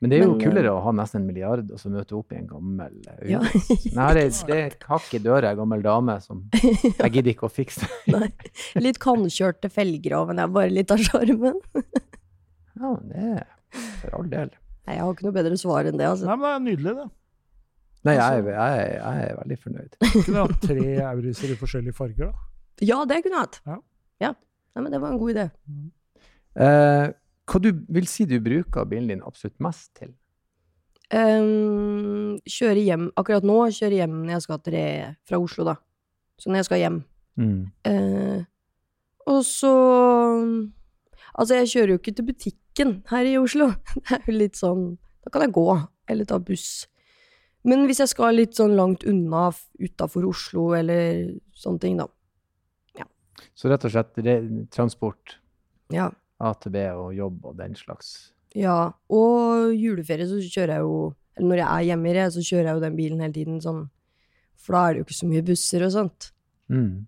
[0.00, 2.32] Men det er jo Men, kulere å ha nesten en milliard og så møte opp
[2.32, 3.40] i en gammel eh, Ja.
[3.96, 6.44] Nei, det, det er hakk i døra, ei gammel dame som
[7.00, 8.28] Jeg gidder ikke å fikse det.
[8.80, 11.56] Litt kannkjørte felger òg, men det er bare litt av sjarmen.
[12.76, 13.46] Ja, det er
[14.02, 14.52] for all del.
[14.90, 16.26] Nei, jeg har ikke noe bedre svar enn det, altså.
[16.26, 17.08] Nei, men det er nydelig, det.
[18.08, 19.96] Nei, jeg, er- jeg, er- jeg er veldig fornøyd.
[20.26, 22.46] Kunne hatt tre Auriser i forskjellige farger, da.
[22.82, 23.58] Ja, det kunne jeg hatt.
[23.68, 23.76] Ja.
[24.24, 24.30] ja.
[24.74, 25.44] Nei, men det var en god idé.
[26.64, 27.10] Eh,
[27.50, 30.10] hva du vil si du bruker bilen din absolutt mest til?
[31.10, 34.76] Um, kjøre hjem Akkurat nå kjører jeg hjem når jeg skal til
[35.26, 35.74] fra Oslo, da.
[36.40, 36.98] Så når jeg skal hjem.
[37.40, 37.56] Mm.
[37.90, 38.40] Eh,
[39.30, 39.72] og så
[41.40, 43.70] Altså, jeg kjører jo ikke til butikken her i Oslo.
[44.04, 44.86] Det er jo litt sånn
[45.24, 45.66] Da kan jeg gå,
[46.10, 46.86] eller ta buss.
[47.68, 52.06] Men hvis jeg skal litt sånn langt unna, utafor Oslo, eller sånne ting, da.
[52.96, 53.04] Ja.
[53.52, 54.16] Så rett og slett
[54.72, 55.38] transport
[55.92, 56.08] Ja.
[56.40, 58.32] AtB og jobb og den slags.
[58.56, 60.94] Ja, og juleferie så kjører jeg jo
[61.36, 63.60] Eller når jeg er hjemme i det, så kjører jeg jo den bilen hele tiden
[63.62, 63.84] sånn
[64.58, 66.32] For da er det jo ikke så mye busser og sånt.
[66.72, 67.06] Mm.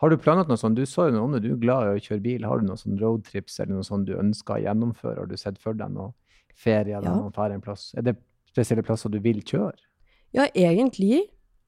[0.00, 0.76] Har du planlagt noe sånt?
[0.78, 2.44] Du sa jo noe om det, du er glad i å kjøre bil.
[2.48, 5.18] Har du noen sånn roadtrips eller noe sånt du ønsker å gjennomføre?
[5.18, 6.14] Har du sett for deg noen
[6.56, 7.16] ferie eller Ja.
[7.16, 7.92] noen ferie en plass?
[7.96, 8.16] Er det
[8.48, 9.76] spesielle plasser du vil kjøre?
[10.32, 11.20] Ja, egentlig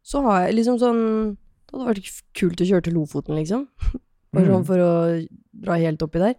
[0.02, 1.36] så har jeg liksom sånn
[1.72, 3.66] Det hadde vært kult å kjøre til Lofoten, liksom.
[4.32, 4.66] Bare sånn Mm.
[4.66, 5.28] for å
[5.62, 6.34] dra helt oppi der.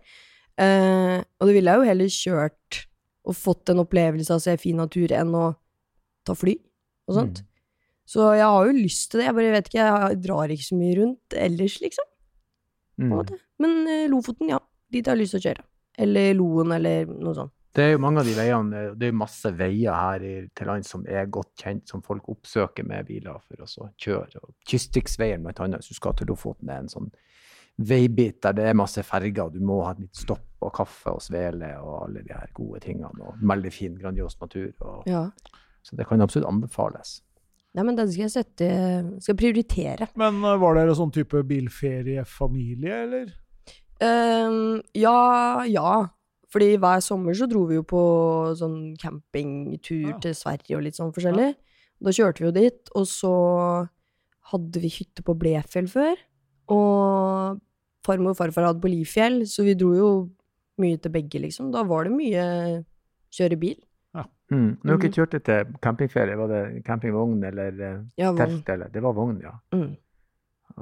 [0.58, 2.86] Eh, og det ville jeg jo heller kjørt
[3.26, 5.56] og fått en opplevelse av å se fin natur enn å
[6.26, 6.54] ta fly
[7.08, 7.42] og sånt.
[7.42, 7.48] Mm.
[8.06, 9.28] Så jeg har jo lyst til det.
[9.30, 12.10] Jeg bare vet ikke, jeg drar ikke så mye rundt ellers, liksom.
[13.00, 13.40] på Mm.
[13.64, 14.60] Men eh, Lofoten, ja.
[14.92, 15.64] Dit har jeg lyst til å kjøre.
[16.04, 17.54] Eller Loen, eller noe sånt.
[17.74, 20.86] Det er jo mange av de veiene, det er masse veier her i, til land
[20.86, 24.44] som er godt kjent, som folk oppsøker med biler for å kjøre.
[24.44, 27.10] Og Kystriksveien blant annet, hvis du skal til Lofoten, er en sånn
[27.82, 31.24] veibit der det er masse ferger, du må ha et litt stopp og kaffe og
[31.26, 34.70] svele og alle de her gode tingene, og veldig fin, grandios natur.
[34.82, 35.32] Og, Ja.
[35.82, 37.24] så det kan absolutt anbefales.
[37.74, 38.68] Nei, men den skal jeg sette
[39.26, 40.06] Skal prioritere.
[40.20, 43.32] Men eh, var dere sånn type bilferiefamilie, eller?
[44.04, 45.94] Um, ja, ja.
[46.54, 48.02] Fordi hver sommer så dro vi jo på
[48.60, 50.18] sånn campingtur Ja.
[50.22, 51.56] til Sverige og litt sånn forskjellig.
[52.04, 53.34] Da kjørte vi jo dit, og så
[54.52, 56.14] hadde vi hytte på Blefjell før.
[56.70, 57.60] Og
[58.06, 60.10] farmor og farfar hadde på Lifjell, så vi dro jo
[60.78, 61.72] mye til begge, liksom.
[61.74, 62.46] Da var det mye
[63.34, 63.80] kjøre bil.
[64.52, 64.78] Mm.
[64.84, 65.14] Når dere Mhm.
[65.16, 68.70] kjørte til campingferie, var det campingvogn eller eh, Ja, telt?
[68.70, 68.88] Eller?
[68.94, 69.54] Det var vogn, ja.
[69.74, 69.96] Mm.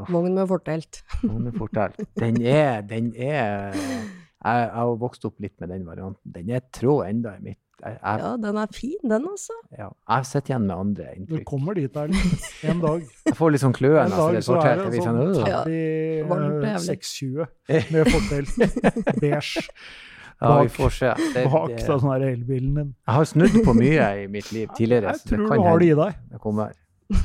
[0.09, 1.03] Vogn med fortelt.
[1.23, 1.99] Vognefortelt.
[2.19, 6.31] Den er, den er Jeg, jeg har vokst opp litt med den varianten.
[6.33, 9.53] Den er trå enda i mitt jeg, jeg, Ja, den er fin, den, også.
[9.77, 9.87] ja.
[10.09, 12.43] jeg sitter igjen med andre Du kommer dit, Erlend.
[12.63, 13.01] En dag.
[13.25, 15.21] Jeg får litt sånn kløen En altså, det dag er så er det sånn sånn,
[15.21, 15.49] øh.
[15.49, 15.61] Ja.
[15.63, 16.99] Ferdig varmt og eh, jævlig.
[17.01, 17.47] 620
[17.91, 18.53] med fortelt.
[19.21, 19.65] Beige.
[20.41, 21.09] Ja, vi får se.
[21.35, 22.95] Det, Bak det, den der elbilen din.
[23.07, 25.11] jeg har snudd på mye i mitt liv tidligere.
[25.13, 26.15] Jeg så det tror kan du har det i deg.
[26.31, 26.71] det kommer.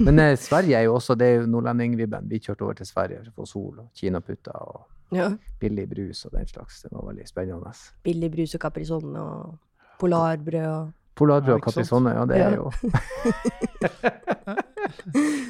[0.03, 2.29] Men eh, Sverige er jo også det er jo nordlendingvibben.
[2.31, 5.31] Vi kjørte over til Sverige for å få sol og kinaputter og Ja.
[5.61, 6.83] billig brus og den slags.
[6.83, 7.73] Det var veldig spennende.
[8.03, 9.59] Billig brus og Caprisonne og
[10.01, 11.63] polarbrød og Polarbrød og?
[11.65, 12.71] Caprisonne, ja, det er jo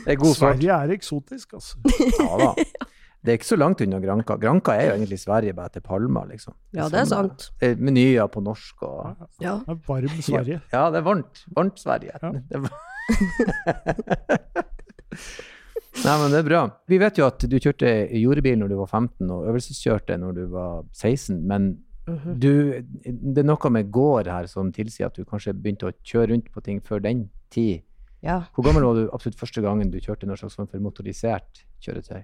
[0.05, 0.57] Det er god fart.
[0.61, 1.77] Sverige er eksotisk, altså.
[2.21, 2.53] Ja da.
[3.27, 4.37] Det er ikke så langt unna Granka.
[4.39, 6.55] Granka er jo egentlig Sverige bare etter Palma, liksom.
[6.77, 7.49] Ja, det er samme- sant.
[7.61, 9.57] Er menyer på norsk og Ja.
[9.67, 10.61] Det er varm Sverige.
[10.73, 11.43] Ja, det er varmt.
[11.57, 12.13] Varmt Sverige.
[12.23, 12.31] Ja.
[12.51, 12.57] Det
[16.05, 16.61] Nei, men det er bra.
[16.91, 17.89] Vi vet jo at du kjørte
[18.21, 22.39] jordebil når du var 15, og øvelseskjørte når du var 16, men Mhm.
[22.39, 26.29] du, det er noe med gård her som tilsier at du kanskje begynte å kjøre
[26.31, 27.83] rundt på ting før den tid.
[28.23, 28.43] ja.
[28.55, 32.23] Hvor gammel var du absolutt første gangen du kjørte noe slags form for motorisert kjøretøy?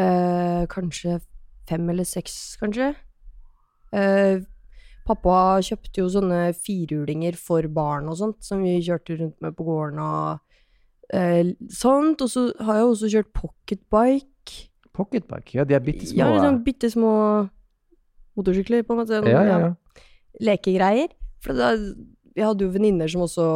[0.00, 1.20] Eh, kanskje
[1.68, 2.92] fem eller seks, kanskje.
[3.94, 4.42] Eh,
[5.06, 9.66] pappa kjøpte jo sånne firhjulinger for barn og sånt, som vi kjørte rundt med på
[9.68, 12.24] gården og eh, sånt.
[12.24, 14.62] Og så har jeg også kjørt pocketbike.
[14.94, 15.58] Pocketbike?
[15.58, 16.22] Ja, de er bitte små.
[16.22, 17.12] Ja, liksom bitte små
[18.38, 19.20] motorsykler, på en måte.
[19.20, 20.08] sånn, ja, ja, ja.
[20.42, 21.14] lekegreier.
[21.44, 21.74] For da,
[22.34, 23.46] vi hadde jo venninner som også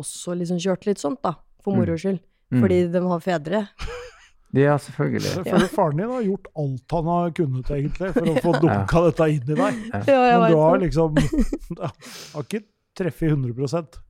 [0.00, 1.36] også liksom kjørte litt sånt, da.
[1.60, 2.20] For moro skyld.
[2.50, 2.60] Mm.
[2.62, 3.64] Fordi de har fedre.
[4.56, 5.30] Ja, selvfølgelig.
[5.30, 5.74] Selvfølgelig ja.
[5.76, 9.44] faren din har gjort alt han har kunnet, egentlig, for å få dunka dette inn
[9.44, 9.80] i deg.
[10.10, 11.20] Ja, Men du har liksom
[11.82, 11.90] ja,
[12.34, 12.64] Har ikke
[12.98, 14.00] treffet 100%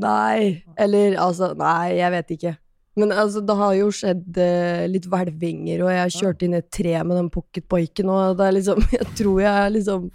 [0.00, 2.52] Nei, eller altså Nei, jeg vet ikke.
[3.00, 6.94] Men altså, det har jo skjedd eh, litt hvelvinger, og jeg kjørte inn et tre
[7.02, 10.08] med den pocketboiken, og det er liksom Jeg tror jeg liksom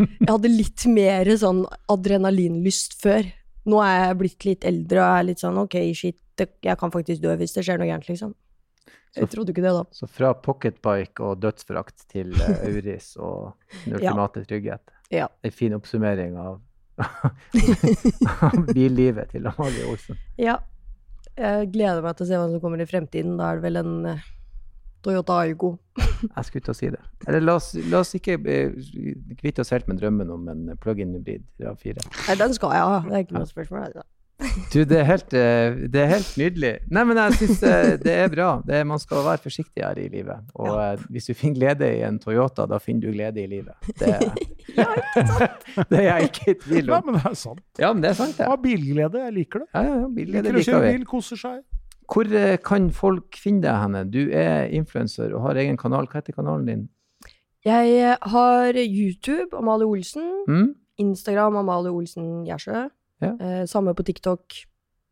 [0.00, 3.26] Jeg hadde litt mer sånn adrenalinlyst før.
[3.68, 7.20] Nå er jeg blitt litt eldre og er litt sånn ok, shit, jeg kan faktisk
[7.20, 8.32] dø hvis det skjer noe gærent, liksom.
[9.16, 9.84] Jeg trodde ikke det, da.
[9.96, 13.54] Så fra pocketbike og dødsforakt til eh, Auris og
[13.84, 14.14] den Ja.
[14.34, 14.92] trygghet.
[15.10, 15.26] Ja.
[15.42, 16.60] En fin oppsummering av,
[17.00, 20.18] av billivet til Amalie Olsen.
[20.38, 20.58] Ja.
[21.40, 23.36] Jeg gleder meg til å se hva som kommer i fremtiden.
[23.40, 24.22] Da er det vel en eh,
[25.02, 25.74] Toyota Aygo.
[25.96, 27.00] Jeg skulle til å si det.
[27.26, 28.74] Eller la oss, la oss ikke eh,
[29.40, 32.02] kvitte oss helt med drømmen om en plug-in hybrid RAV4.
[32.28, 32.98] Nei, den skal jeg ha.
[33.06, 33.86] Det er ikke noe spørsmål.
[33.88, 34.04] Altså.
[34.72, 36.72] Du, det er helt, eh, det er helt nydelig.
[36.94, 37.60] Nei, men jeg syns
[38.04, 38.50] det er bra.
[38.66, 40.46] Det er, man skal være forsiktig her i livet.
[40.54, 40.94] Og ja.
[41.12, 43.74] hvis du finner glede i en Toyota, da finner du glede i livet.
[44.00, 44.14] Det,
[45.90, 47.66] det er jeg ikke i tvil Nei, men det er sant.
[47.80, 48.48] Ja, men det er sant, ja.
[48.50, 49.68] Ha bilglede, jeg liker det.
[49.74, 51.60] Ja, ja, ja, bilglede Liker å kjøre bil, koser seg.
[52.10, 54.04] Hvor eh, kan folk finne deg henne?
[54.10, 56.08] Du er influenser og har egen kanal.
[56.10, 56.86] Hva heter kanalen din?
[57.66, 60.30] Jeg eh, har YouTube, Amalie Olsen.
[60.48, 60.70] Mm?
[61.00, 62.88] Instagram, Amalie Olsen Gjersø.
[63.20, 63.34] Ja.
[63.36, 64.54] Eh, samme på TikTok.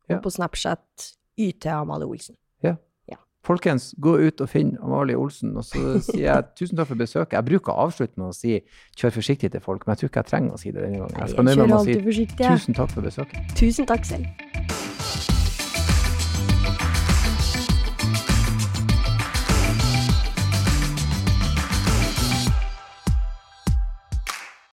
[0.09, 0.19] Ja.
[0.25, 2.37] På Snapchat, YT Amalie Olsen.
[2.65, 2.77] ja
[3.49, 5.55] Folkens, gå ut og finn Amalie Olsen.
[5.57, 7.37] Og så sier jeg tusen takk for besøket.
[7.39, 8.59] Jeg bruker å avslutte med å si
[8.99, 11.23] kjør forsiktig til folk, men jeg tror ikke jeg trenger å si det denne gangen.
[11.23, 13.57] Jeg skal nøye meg med å si tusen takk for besøket.
[13.57, 14.48] Tusen takk selv.